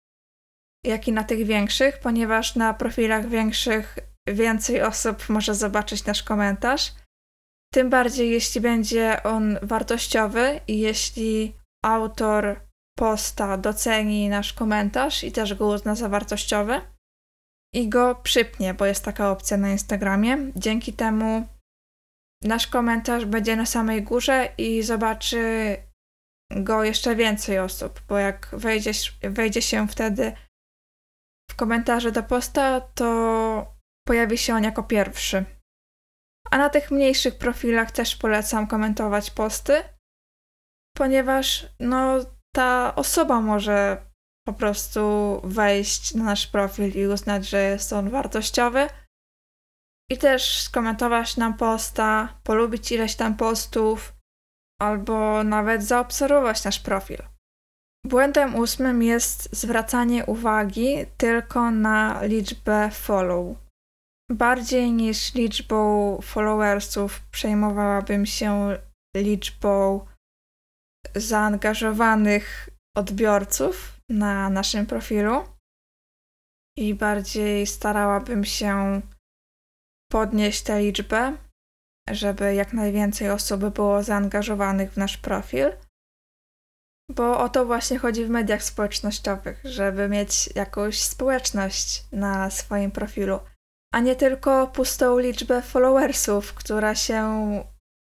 jak 0.87 1.09
i 1.09 1.13
na 1.13 1.25
tych 1.25 1.47
większych, 1.47 1.99
ponieważ 1.99 2.57
na 2.57 2.75
profilach 2.75 3.29
większych 3.29 3.99
więcej 4.29 4.83
osób 4.83 5.29
może 5.29 5.55
zobaczyć 5.55 6.05
nasz 6.05 6.23
komentarz. 6.23 6.93
Tym 7.73 7.91
bardziej, 7.91 8.31
jeśli 8.31 8.61
będzie 8.61 9.23
on 9.23 9.59
wartościowy 9.63 10.61
i 10.69 10.79
jeśli 10.79 11.57
autor 11.85 12.70
posta 12.99 13.57
doceni 13.57 14.29
nasz 14.29 14.53
komentarz 14.53 15.25
i 15.25 15.33
też 15.33 15.55
go 15.55 15.67
uzna 15.67 15.95
za 15.95 16.09
wartościowy 16.09 16.81
i 17.75 17.89
go 17.89 18.15
przypnie, 18.15 18.75
bo 18.75 18.87
jest 18.87 19.05
taka 19.05 19.31
opcja 19.31 19.57
na 19.57 19.71
Instagramie. 19.71 20.39
Dzięki 20.57 20.93
temu 20.93 21.47
nasz 22.45 22.67
komentarz 22.67 23.25
będzie 23.25 23.57
na 23.57 23.67
samej 23.67 24.03
górze 24.03 24.49
i 24.59 24.83
zobaczy 24.83 25.77
go 26.57 26.85
jeszcze 26.85 27.17
więcej 27.17 27.59
osób, 27.59 28.01
bo 28.09 28.19
jak 28.19 28.49
wejdziesz, 28.53 29.19
wejdzie 29.23 29.63
się 29.63 29.89
wtedy 29.89 30.33
w 31.51 31.57
komentarze 31.57 32.13
do 32.13 32.23
posta, 32.23 32.81
to 32.81 33.75
pojawi 34.09 34.39
się 34.39 34.55
on 34.55 34.65
jako 34.65 34.83
pierwszy. 34.83 35.45
A 36.51 36.59
na 36.59 36.69
tych 36.69 36.91
mniejszych 36.91 37.39
profilach 37.39 37.91
też 37.91 38.17
polecam 38.17 38.67
komentować 38.67 39.31
posty, 39.31 39.83
ponieważ 40.97 41.67
no, 41.81 42.19
ta 42.55 42.95
osoba 42.97 43.41
może 43.41 44.07
po 44.47 44.53
prostu 44.53 45.01
wejść 45.45 46.15
na 46.15 46.25
nasz 46.25 46.47
profil 46.47 46.93
i 46.95 47.07
uznać, 47.07 47.49
że 47.49 47.63
jest 47.63 47.93
on 47.93 48.11
wartościowy. 48.11 48.89
I 50.11 50.19
też 50.19 50.63
skomentować 50.63 51.37
nam 51.37 51.57
posta, 51.57 52.39
polubić 52.45 52.93
ileś 52.93 53.17
tam 53.17 53.37
postów, 53.37 54.13
albo 54.81 55.45
nawet 55.45 55.85
zaobserwować 55.85 56.65
nasz 56.65 56.81
profil. 56.81 57.23
Błędem 58.07 58.57
ósmym 58.57 59.03
jest 59.03 59.57
zwracanie 59.57 60.27
uwagi 60.27 61.07
tylko 61.17 61.71
na 61.71 62.23
liczbę 62.23 62.91
follow. 62.91 63.57
Bardziej 64.31 64.93
niż 64.93 65.35
liczbą 65.35 66.19
followersów 66.23 67.21
przejmowałabym 67.31 68.27
się 68.27 68.79
liczbą 69.17 70.07
zaangażowanych 71.15 72.69
odbiorców 72.97 74.01
na 74.09 74.51
naszym 74.51 74.87
profilu 74.87 75.45
i 76.79 76.95
bardziej 76.95 77.67
starałabym 77.67 78.45
się 78.45 79.01
podnieść 80.11 80.63
tę 80.63 80.81
liczbę, 80.81 81.37
żeby 82.11 82.55
jak 82.55 82.73
najwięcej 82.73 83.31
osób 83.31 83.65
było 83.65 84.03
zaangażowanych 84.03 84.93
w 84.93 84.97
nasz 84.97 85.17
profil. 85.17 85.73
Bo 87.11 87.41
o 87.41 87.49
to 87.49 87.67
właśnie 87.67 87.99
chodzi 87.99 88.25
w 88.25 88.31
mediach 88.31 88.63
społecznościowych, 88.63 89.61
żeby 89.65 90.09
mieć 90.09 90.57
jakąś 90.57 91.01
społeczność 91.03 92.05
na 92.13 92.51
swoim 92.51 92.91
profilu, 92.91 93.41
a 93.95 94.01
nie 94.01 94.17
tylko 94.17 94.67
pustą 94.67 95.19
liczbę 95.19 95.63
followersów, 95.63 96.55
która 96.55 96.95
się 96.95 97.25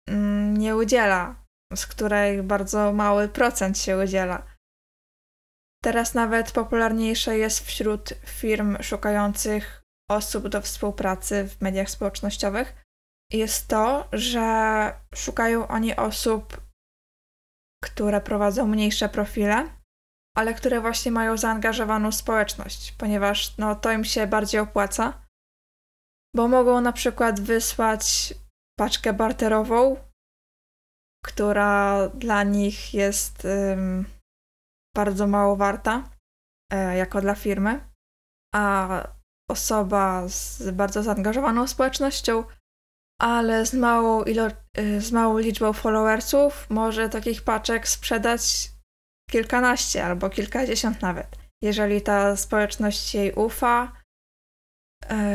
mm, 0.09 0.57
nie 0.57 0.77
udziela 0.77 1.40
z 1.75 1.87
której 1.87 2.43
bardzo 2.43 2.93
mały 2.93 3.29
procent 3.29 3.79
się 3.79 3.99
udziela. 3.99 4.47
Teraz 5.83 6.15
nawet 6.15 6.53
popularniejsze 6.53 7.39
jest 7.39 7.67
wśród 7.67 8.15
firm 8.27 8.83
szukających 8.83 9.83
osób 10.11 10.49
do 10.49 10.61
współpracy 10.61 11.49
w 11.49 11.61
mediach 11.61 11.91
społecznościowych 11.91 12.85
jest 13.33 13.69
to, 13.69 14.09
że 14.13 14.93
szukają 15.15 15.69
oni 15.69 15.97
osób, 15.97 16.61
które 17.85 18.21
prowadzą 18.21 18.67
mniejsze 18.67 19.09
profile, 19.09 19.69
ale 20.37 20.55
które 20.55 20.81
właśnie 20.81 21.13
mają 21.13 21.37
zaangażowaną 21.37 22.13
społeczność, 22.13 22.93
ponieważ 22.93 23.57
no, 23.59 23.75
to 23.75 23.93
im 23.93 24.05
się 24.05 24.27
bardziej 24.27 24.61
opłaca, 24.61 25.27
bo 26.37 26.49
mogą 26.49 26.81
na 26.81 26.93
przykład 26.93 27.41
wysłać 27.41 28.35
paczkę 28.79 29.13
barterową 29.13 30.10
która 31.25 32.09
dla 32.09 32.43
nich 32.43 32.95
jest 32.95 33.45
um, 33.45 34.05
bardzo 34.97 35.27
mało 35.27 35.57
warta, 35.57 36.11
e, 36.73 36.97
jako 36.97 37.21
dla 37.21 37.35
firmy, 37.35 37.81
a 38.55 39.03
osoba 39.51 40.29
z 40.29 40.71
bardzo 40.71 41.03
zaangażowaną 41.03 41.67
społecznością, 41.67 42.45
ale 43.21 43.67
z 43.67 43.75
małą, 43.75 44.23
ilo- 44.23 44.51
e, 44.77 45.01
z 45.01 45.13
małą 45.13 45.39
liczbą 45.39 45.73
followersów, 45.73 46.67
może 46.71 47.09
takich 47.09 47.43
paczek 47.43 47.89
sprzedać 47.89 48.71
kilkanaście 49.31 50.05
albo 50.05 50.31
kilkadziesiąt 50.31 51.03
nawet. 51.03 51.27
Jeżeli 51.63 52.03
ta 52.03 52.37
społeczność 52.37 53.15
jej 53.15 53.33
ufa, 53.33 53.93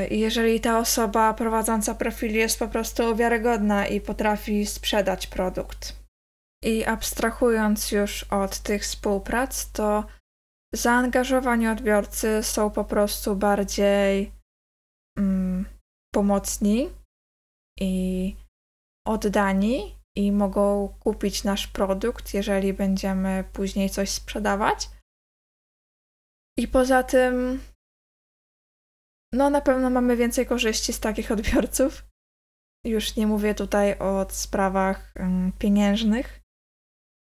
jeżeli 0.10 0.60
ta 0.60 0.80
osoba 0.80 1.34
prowadząca 1.34 1.96
profil 1.96 2.36
jest 2.36 2.60
po 2.60 2.68
prostu 2.68 3.16
wiarygodna 3.16 3.88
i 3.88 4.02
potrafi 4.02 4.66
sprzedać 4.66 5.28
produkt. 5.28 6.06
I 6.64 6.86
abstrahując 6.86 7.92
już 7.92 8.24
od 8.24 8.60
tych 8.60 8.84
współprac, 8.84 9.72
to 9.72 10.06
zaangażowani 10.74 11.68
odbiorcy 11.68 12.44
są 12.44 12.70
po 12.70 12.84
prostu 12.84 13.36
bardziej 13.36 14.32
mm, 15.18 15.66
pomocni 16.14 16.90
i 17.80 18.36
oddani 19.08 19.96
i 20.18 20.32
mogą 20.32 20.96
kupić 21.00 21.44
nasz 21.44 21.68
produkt, 21.68 22.34
jeżeli 22.34 22.74
będziemy 22.74 23.44
później 23.54 23.90
coś 23.90 24.10
sprzedawać. 24.10 24.90
I 26.58 26.68
poza 26.68 27.04
tym, 27.04 27.62
no 29.36 29.50
na 29.50 29.62
pewno 29.62 29.90
mamy 29.90 30.18
więcej 30.18 30.46
korzyści 30.46 30.94
z 30.94 31.00
takich 31.00 31.32
odbiorców. 31.32 32.06
Już 32.86 33.16
nie 33.16 33.28
mówię 33.28 33.56
tutaj 33.56 34.00
o 34.00 34.26
sprawach 34.30 35.14
pieniężnych, 35.60 36.42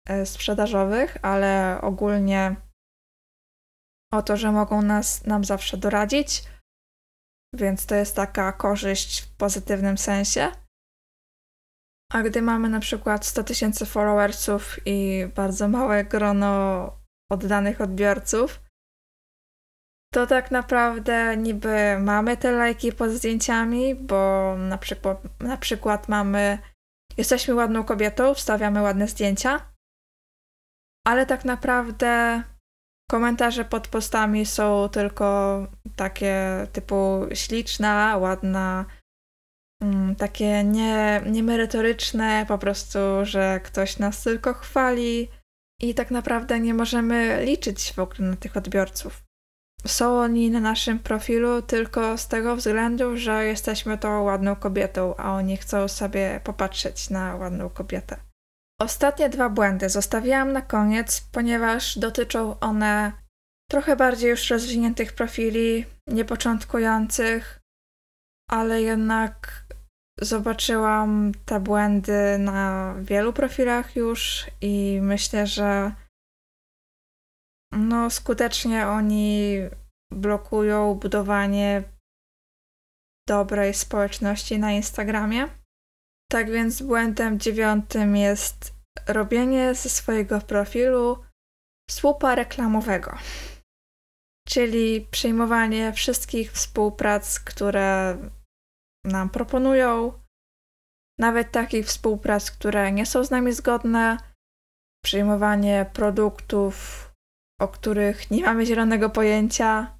e, 0.09 0.25
sprzedażowych, 0.25 1.17
ale 1.21 1.79
ogólnie 1.81 2.55
o 4.13 4.21
to, 4.21 4.37
że 4.37 4.51
mogą 4.51 4.81
nas, 4.81 5.25
nam 5.25 5.43
zawsze 5.43 5.77
doradzić, 5.77 6.43
więc 7.55 7.85
to 7.85 7.95
jest 7.95 8.15
taka 8.15 8.53
korzyść 8.53 9.21
w 9.21 9.35
pozytywnym 9.35 9.97
sensie. 9.97 10.51
A 12.11 12.23
gdy 12.23 12.41
mamy 12.41 12.69
na 12.69 12.79
przykład 12.79 13.25
100 13.25 13.43
tysięcy 13.43 13.85
followersów 13.85 14.79
i 14.85 15.27
bardzo 15.35 15.67
małe 15.67 16.05
grono 16.05 16.85
oddanych 17.31 17.81
odbiorców, 17.81 18.59
to 20.13 20.27
tak 20.27 20.51
naprawdę 20.51 21.37
niby 21.37 21.97
mamy 21.99 22.37
te 22.37 22.51
lajki 22.51 22.91
pod 22.91 23.09
zdjęciami, 23.09 23.95
bo 23.95 24.55
na 24.57 24.77
przykład, 24.77 25.39
na 25.39 25.57
przykład 25.57 26.09
mamy, 26.09 26.57
jesteśmy 27.17 27.53
ładną 27.53 27.83
kobietą, 27.83 28.33
wstawiamy 28.33 28.81
ładne 28.81 29.07
zdjęcia, 29.07 29.71
ale 31.07 31.25
tak 31.25 31.45
naprawdę 31.45 32.43
komentarze 33.11 33.65
pod 33.65 33.87
postami 33.87 34.45
są 34.45 34.89
tylko 34.89 35.67
takie 35.95 36.67
typu 36.73 37.25
śliczna, 37.33 38.17
ładna, 38.17 38.85
mm, 39.83 40.15
takie 40.15 40.63
nie, 40.63 41.21
niemerytoryczne, 41.25 42.45
po 42.47 42.57
prostu, 42.57 42.99
że 43.23 43.59
ktoś 43.63 43.99
nas 43.99 44.23
tylko 44.23 44.53
chwali 44.53 45.27
i 45.81 45.95
tak 45.95 46.11
naprawdę 46.11 46.59
nie 46.59 46.73
możemy 46.73 47.45
liczyć 47.45 47.93
w 47.93 47.99
ogóle 47.99 48.29
na 48.29 48.35
tych 48.35 48.57
odbiorców. 48.57 49.30
Są 49.87 50.19
oni 50.19 50.51
na 50.51 50.59
naszym 50.59 50.99
profilu 50.99 51.61
tylko 51.61 52.17
z 52.17 52.27
tego 52.27 52.55
względu, 52.55 53.17
że 53.17 53.45
jesteśmy 53.45 53.97
tą 53.97 54.21
ładną 54.23 54.55
kobietą, 54.55 55.15
a 55.17 55.33
oni 55.33 55.57
chcą 55.57 55.87
sobie 55.87 56.41
popatrzeć 56.43 57.09
na 57.09 57.35
ładną 57.35 57.69
kobietę. 57.69 58.17
Ostatnie 58.81 59.29
dwa 59.29 59.49
błędy 59.49 59.89
zostawiłam 59.89 60.51
na 60.51 60.61
koniec, 60.61 61.21
ponieważ 61.31 61.97
dotyczą 61.97 62.59
one 62.59 63.11
trochę 63.71 63.95
bardziej 63.95 64.29
już 64.29 64.49
rozwiniętych 64.49 65.13
profili, 65.13 65.85
niepoczątkujących, 66.07 67.59
ale 68.49 68.81
jednak 68.81 69.63
zobaczyłam 70.21 71.31
te 71.45 71.59
błędy 71.59 72.37
na 72.39 72.93
wielu 73.01 73.33
profilach 73.33 73.95
już 73.95 74.45
i 74.61 74.99
myślę, 75.01 75.47
że 75.47 75.91
no 77.71 78.09
skutecznie 78.09 78.87
oni 78.87 79.57
blokują 80.13 80.95
budowanie 80.95 81.83
dobrej 83.29 83.73
społeczności 83.73 84.59
na 84.59 84.71
Instagramie. 84.71 85.47
Tak 86.31 86.51
więc 86.51 86.81
błędem 86.81 87.39
dziewiątym 87.39 88.15
jest 88.15 88.73
robienie 89.07 89.75
ze 89.75 89.89
swojego 89.89 90.41
profilu 90.41 91.23
słupa 91.89 92.35
reklamowego, 92.35 93.17
czyli 94.47 95.07
przyjmowanie 95.11 95.93
wszystkich 95.93 96.51
współprac, 96.51 97.39
które 97.39 98.17
nam 99.05 99.29
proponują, 99.29 100.21
nawet 101.19 101.51
takich 101.51 101.85
współprac, 101.85 102.51
które 102.51 102.91
nie 102.91 103.05
są 103.05 103.23
z 103.23 103.31
nami 103.31 103.53
zgodne, 103.53 104.17
przyjmowanie 105.03 105.85
produktów, 105.93 107.10
o 107.61 107.67
których 107.67 108.31
nie 108.31 108.43
mamy 108.43 108.65
zielonego 108.65 109.09
pojęcia, 109.09 109.97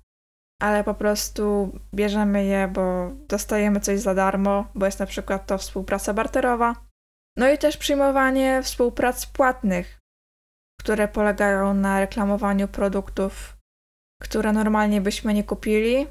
ale 0.62 0.84
po 0.84 0.94
prostu 0.94 1.72
bierzemy 1.94 2.46
je, 2.46 2.68
bo 2.68 3.12
dostajemy 3.28 3.80
coś 3.80 4.00
za 4.00 4.16
darmo, 4.16 4.66
bo 4.76 4.86
jest 4.86 5.00
na 5.00 5.06
przykład 5.06 5.48
to 5.48 5.58
współpraca 5.58 6.14
barterowa. 6.14 6.76
No 7.38 7.50
i 7.50 7.58
też 7.58 7.78
przyjmowanie 7.78 8.64
współprac 8.64 9.26
płatnych, 9.26 10.00
które 10.80 11.08
polegają 11.08 11.74
na 11.74 12.00
reklamowaniu 12.00 12.68
produktów, 12.68 13.58
które 14.22 14.54
normalnie 14.54 15.02
byśmy 15.02 15.34
nie 15.34 15.44
kupili 15.44 16.08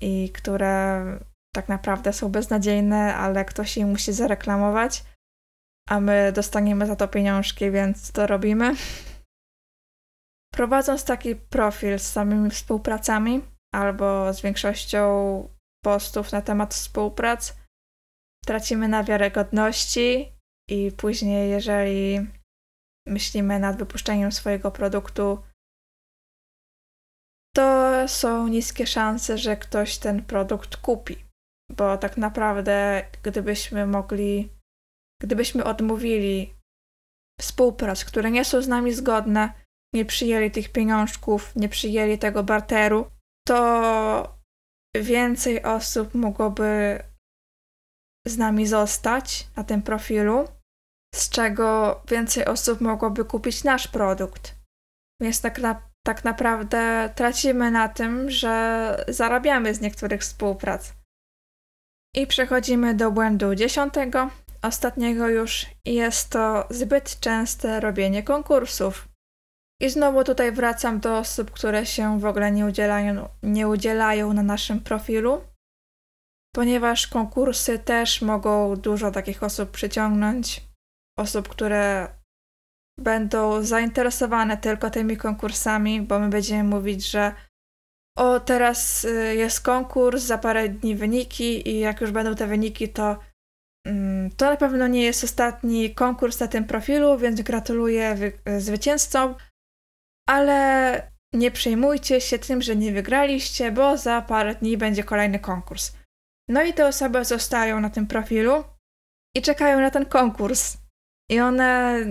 i 0.00 0.30
które 0.34 1.04
tak 1.54 1.68
naprawdę 1.68 2.12
są 2.12 2.28
beznadziejne, 2.28 3.16
ale 3.16 3.44
ktoś 3.44 3.76
je 3.76 3.86
musi 3.86 4.12
zareklamować, 4.12 5.04
a 5.88 6.00
my 6.00 6.32
dostaniemy 6.32 6.86
za 6.86 6.96
to 6.96 7.08
pieniążki, 7.08 7.70
więc 7.70 8.12
to 8.12 8.26
robimy. 8.26 8.74
Prowadząc 10.60 11.04
taki 11.04 11.36
profil 11.36 11.98
z 11.98 12.12
samymi 12.12 12.50
współpracami 12.50 13.42
albo 13.74 14.34
z 14.34 14.40
większością 14.40 15.02
postów 15.84 16.32
na 16.32 16.42
temat 16.42 16.74
współprac, 16.74 17.56
tracimy 18.46 18.88
na 18.88 19.04
wiarygodności 19.04 20.32
i 20.70 20.92
później, 20.92 21.50
jeżeli 21.50 22.26
myślimy 23.06 23.58
nad 23.58 23.76
wypuszczeniem 23.76 24.32
swojego 24.32 24.70
produktu, 24.70 25.42
to 27.56 27.92
są 28.08 28.48
niskie 28.48 28.86
szanse, 28.86 29.38
że 29.38 29.56
ktoś 29.56 29.98
ten 29.98 30.24
produkt 30.24 30.76
kupi. 30.76 31.16
Bo 31.70 31.98
tak 31.98 32.16
naprawdę, 32.16 33.06
gdybyśmy 33.22 33.86
mogli, 33.86 34.50
gdybyśmy 35.22 35.64
odmówili 35.64 36.54
współprac, 37.40 38.04
które 38.04 38.30
nie 38.30 38.44
są 38.44 38.62
z 38.62 38.68
nami 38.68 38.92
zgodne, 38.92 39.59
nie 39.94 40.04
przyjęli 40.04 40.50
tych 40.50 40.72
pieniążków, 40.72 41.56
nie 41.56 41.68
przyjęli 41.68 42.18
tego 42.18 42.42
barteru, 42.42 43.10
to 43.48 44.40
więcej 44.96 45.62
osób 45.62 46.14
mogłoby 46.14 47.02
z 48.26 48.38
nami 48.38 48.66
zostać 48.66 49.48
na 49.56 49.64
tym 49.64 49.82
profilu, 49.82 50.48
z 51.14 51.30
czego 51.30 52.00
więcej 52.08 52.44
osób 52.44 52.80
mogłoby 52.80 53.24
kupić 53.24 53.64
nasz 53.64 53.88
produkt. 53.88 54.54
Więc 55.22 55.40
tak, 55.40 55.58
na, 55.58 55.82
tak 56.06 56.24
naprawdę 56.24 57.12
tracimy 57.14 57.70
na 57.70 57.88
tym, 57.88 58.30
że 58.30 59.04
zarabiamy 59.08 59.74
z 59.74 59.80
niektórych 59.80 60.20
współprac. 60.20 60.92
I 62.16 62.26
przechodzimy 62.26 62.94
do 62.94 63.10
błędu 63.10 63.54
dziesiątego, 63.54 64.30
ostatniego 64.62 65.28
już, 65.28 65.66
i 65.84 65.94
jest 65.94 66.30
to 66.30 66.66
zbyt 66.70 67.20
częste 67.20 67.80
robienie 67.80 68.22
konkursów. 68.22 69.09
I 69.80 69.90
znowu 69.90 70.24
tutaj 70.24 70.52
wracam 70.52 71.00
do 71.00 71.18
osób, 71.18 71.50
które 71.50 71.86
się 71.86 72.20
w 72.20 72.24
ogóle 72.24 72.52
nie 72.52 72.66
udzielają, 72.66 73.28
nie 73.42 73.68
udzielają 73.68 74.32
na 74.32 74.42
naszym 74.42 74.80
profilu, 74.80 75.44
ponieważ 76.54 77.06
konkursy 77.06 77.78
też 77.78 78.22
mogą 78.22 78.76
dużo 78.76 79.10
takich 79.10 79.42
osób 79.42 79.70
przyciągnąć. 79.70 80.62
Osób, 81.18 81.48
które 81.48 82.08
będą 83.00 83.62
zainteresowane 83.62 84.56
tylko 84.56 84.90
tymi 84.90 85.16
konkursami, 85.16 86.00
bo 86.02 86.18
my 86.18 86.28
będziemy 86.28 86.64
mówić, 86.64 87.10
że 87.10 87.34
o, 88.18 88.40
teraz 88.40 89.04
y, 89.04 89.34
jest 89.36 89.60
konkurs, 89.60 90.22
za 90.22 90.38
parę 90.38 90.68
dni 90.68 90.96
wyniki 90.96 91.68
i 91.68 91.78
jak 91.78 92.00
już 92.00 92.10
będą 92.10 92.34
te 92.34 92.46
wyniki, 92.46 92.88
to 92.88 93.18
mm, 93.86 94.30
to 94.30 94.50
na 94.50 94.56
pewno 94.56 94.86
nie 94.86 95.02
jest 95.02 95.24
ostatni 95.24 95.94
konkurs 95.94 96.40
na 96.40 96.48
tym 96.48 96.64
profilu, 96.64 97.18
więc 97.18 97.40
gratuluję 97.40 98.16
zwycięzcom 98.58 99.34
ale 100.30 101.10
nie 101.34 101.50
przejmujcie 101.50 102.20
się 102.20 102.38
tym, 102.38 102.62
że 102.62 102.76
nie 102.76 102.92
wygraliście, 102.92 103.72
bo 103.72 103.96
za 103.96 104.22
parę 104.22 104.54
dni 104.54 104.76
będzie 104.76 105.04
kolejny 105.04 105.38
konkurs. 105.38 105.92
No 106.48 106.62
i 106.62 106.72
te 106.72 106.86
osoby 106.86 107.24
zostają 107.24 107.80
na 107.80 107.90
tym 107.90 108.06
profilu 108.06 108.64
i 109.36 109.42
czekają 109.42 109.80
na 109.80 109.90
ten 109.90 110.06
konkurs. 110.06 110.76
I 111.30 111.40
one 111.40 112.04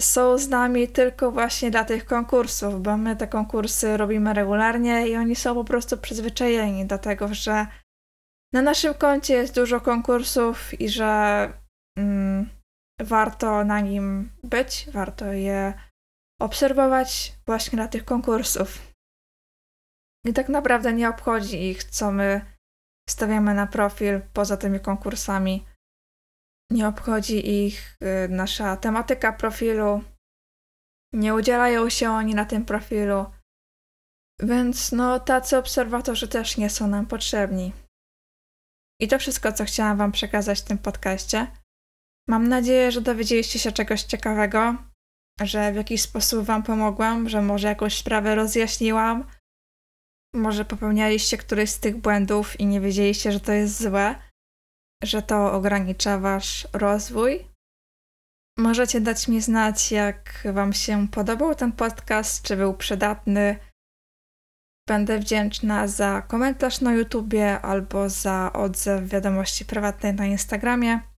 są 0.00 0.38
z 0.38 0.48
nami 0.48 0.88
tylko 0.88 1.30
właśnie 1.30 1.70
dla 1.70 1.84
tych 1.84 2.04
konkursów, 2.04 2.82
bo 2.82 2.96
my 2.96 3.16
te 3.16 3.26
konkursy 3.26 3.96
robimy 3.96 4.34
regularnie 4.34 5.08
i 5.08 5.16
oni 5.16 5.36
są 5.36 5.54
po 5.54 5.64
prostu 5.64 5.98
przyzwyczajeni 5.98 6.86
do 6.86 6.98
tego, 6.98 7.34
że 7.34 7.66
na 8.54 8.62
naszym 8.62 8.94
koncie 8.94 9.34
jest 9.34 9.54
dużo 9.54 9.80
konkursów 9.80 10.80
i 10.80 10.88
że 10.88 11.52
mm, 11.98 12.48
warto 13.00 13.64
na 13.64 13.80
nim 13.80 14.32
być, 14.44 14.88
warto 14.92 15.32
je 15.32 15.74
obserwować 16.42 17.32
właśnie 17.46 17.78
na 17.78 17.88
tych 17.88 18.04
konkursów. 18.04 18.92
I 20.26 20.32
tak 20.32 20.48
naprawdę 20.48 20.92
nie 20.92 21.08
obchodzi 21.08 21.62
ich, 21.70 21.84
co 21.84 22.12
my 22.12 22.40
stawiamy 23.08 23.54
na 23.54 23.66
profil 23.66 24.20
poza 24.32 24.56
tymi 24.56 24.80
konkursami. 24.80 25.66
Nie 26.70 26.88
obchodzi 26.88 27.66
ich 27.66 27.98
y, 28.02 28.28
nasza 28.28 28.76
tematyka 28.76 29.32
profilu. 29.32 30.04
Nie 31.12 31.34
udzielają 31.34 31.88
się 31.88 32.10
oni 32.10 32.34
na 32.34 32.44
tym 32.44 32.64
profilu. 32.64 33.26
Więc 34.40 34.92
no, 34.92 35.20
tacy 35.20 35.58
obserwatorzy 35.58 36.28
też 36.28 36.56
nie 36.56 36.70
są 36.70 36.86
nam 36.86 37.06
potrzebni. 37.06 37.72
I 39.00 39.08
to 39.08 39.18
wszystko, 39.18 39.52
co 39.52 39.64
chciałam 39.64 39.98
Wam 39.98 40.12
przekazać 40.12 40.60
w 40.60 40.64
tym 40.64 40.78
podcaście. 40.78 41.46
Mam 42.28 42.48
nadzieję, 42.48 42.92
że 42.92 43.00
dowiedzieliście 43.00 43.58
się 43.58 43.72
czegoś 43.72 44.02
ciekawego, 44.02 44.91
że 45.46 45.72
w 45.72 45.76
jakiś 45.76 46.02
sposób 46.02 46.44
Wam 46.44 46.62
pomogłam, 46.62 47.28
że 47.28 47.42
może 47.42 47.68
jakąś 47.68 47.98
sprawę 47.98 48.34
rozjaśniłam. 48.34 49.24
Może 50.34 50.64
popełnialiście 50.64 51.38
któryś 51.38 51.70
z 51.70 51.80
tych 51.80 51.96
błędów 51.96 52.60
i 52.60 52.66
nie 52.66 52.80
wiedzieliście, 52.80 53.32
że 53.32 53.40
to 53.40 53.52
jest 53.52 53.82
złe, 53.82 54.14
że 55.02 55.22
to 55.22 55.52
ogranicza 55.52 56.18
Wasz 56.18 56.68
rozwój. 56.72 57.46
Możecie 58.58 59.00
dać 59.00 59.28
mi 59.28 59.40
znać, 59.40 59.92
jak 59.92 60.48
Wam 60.52 60.72
się 60.72 61.08
podobał 61.08 61.54
ten 61.54 61.72
podcast, 61.72 62.42
czy 62.42 62.56
był 62.56 62.74
przydatny. 62.74 63.56
Będę 64.88 65.18
wdzięczna 65.18 65.88
za 65.88 66.22
komentarz 66.22 66.80
na 66.80 66.94
YouTubie 66.94 67.60
albo 67.60 68.08
za 68.08 68.52
odzew 68.52 69.08
wiadomości 69.08 69.64
prywatnej 69.64 70.14
na 70.14 70.26
Instagramie. 70.26 71.11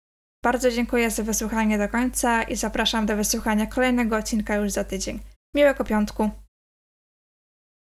Bardzo 0.45 0.71
dziękuję 0.71 1.11
za 1.11 1.23
wysłuchanie 1.23 1.79
do 1.79 1.89
końca 1.89 2.43
i 2.43 2.57
zapraszam 2.57 3.07
do 3.07 3.17
wysłuchania 3.17 3.67
kolejnego 3.67 4.17
odcinka 4.17 4.57
już 4.57 4.71
za 4.71 4.85
tydzień. 4.85 5.21
Miłego 5.55 5.85
piątku! 5.85 6.31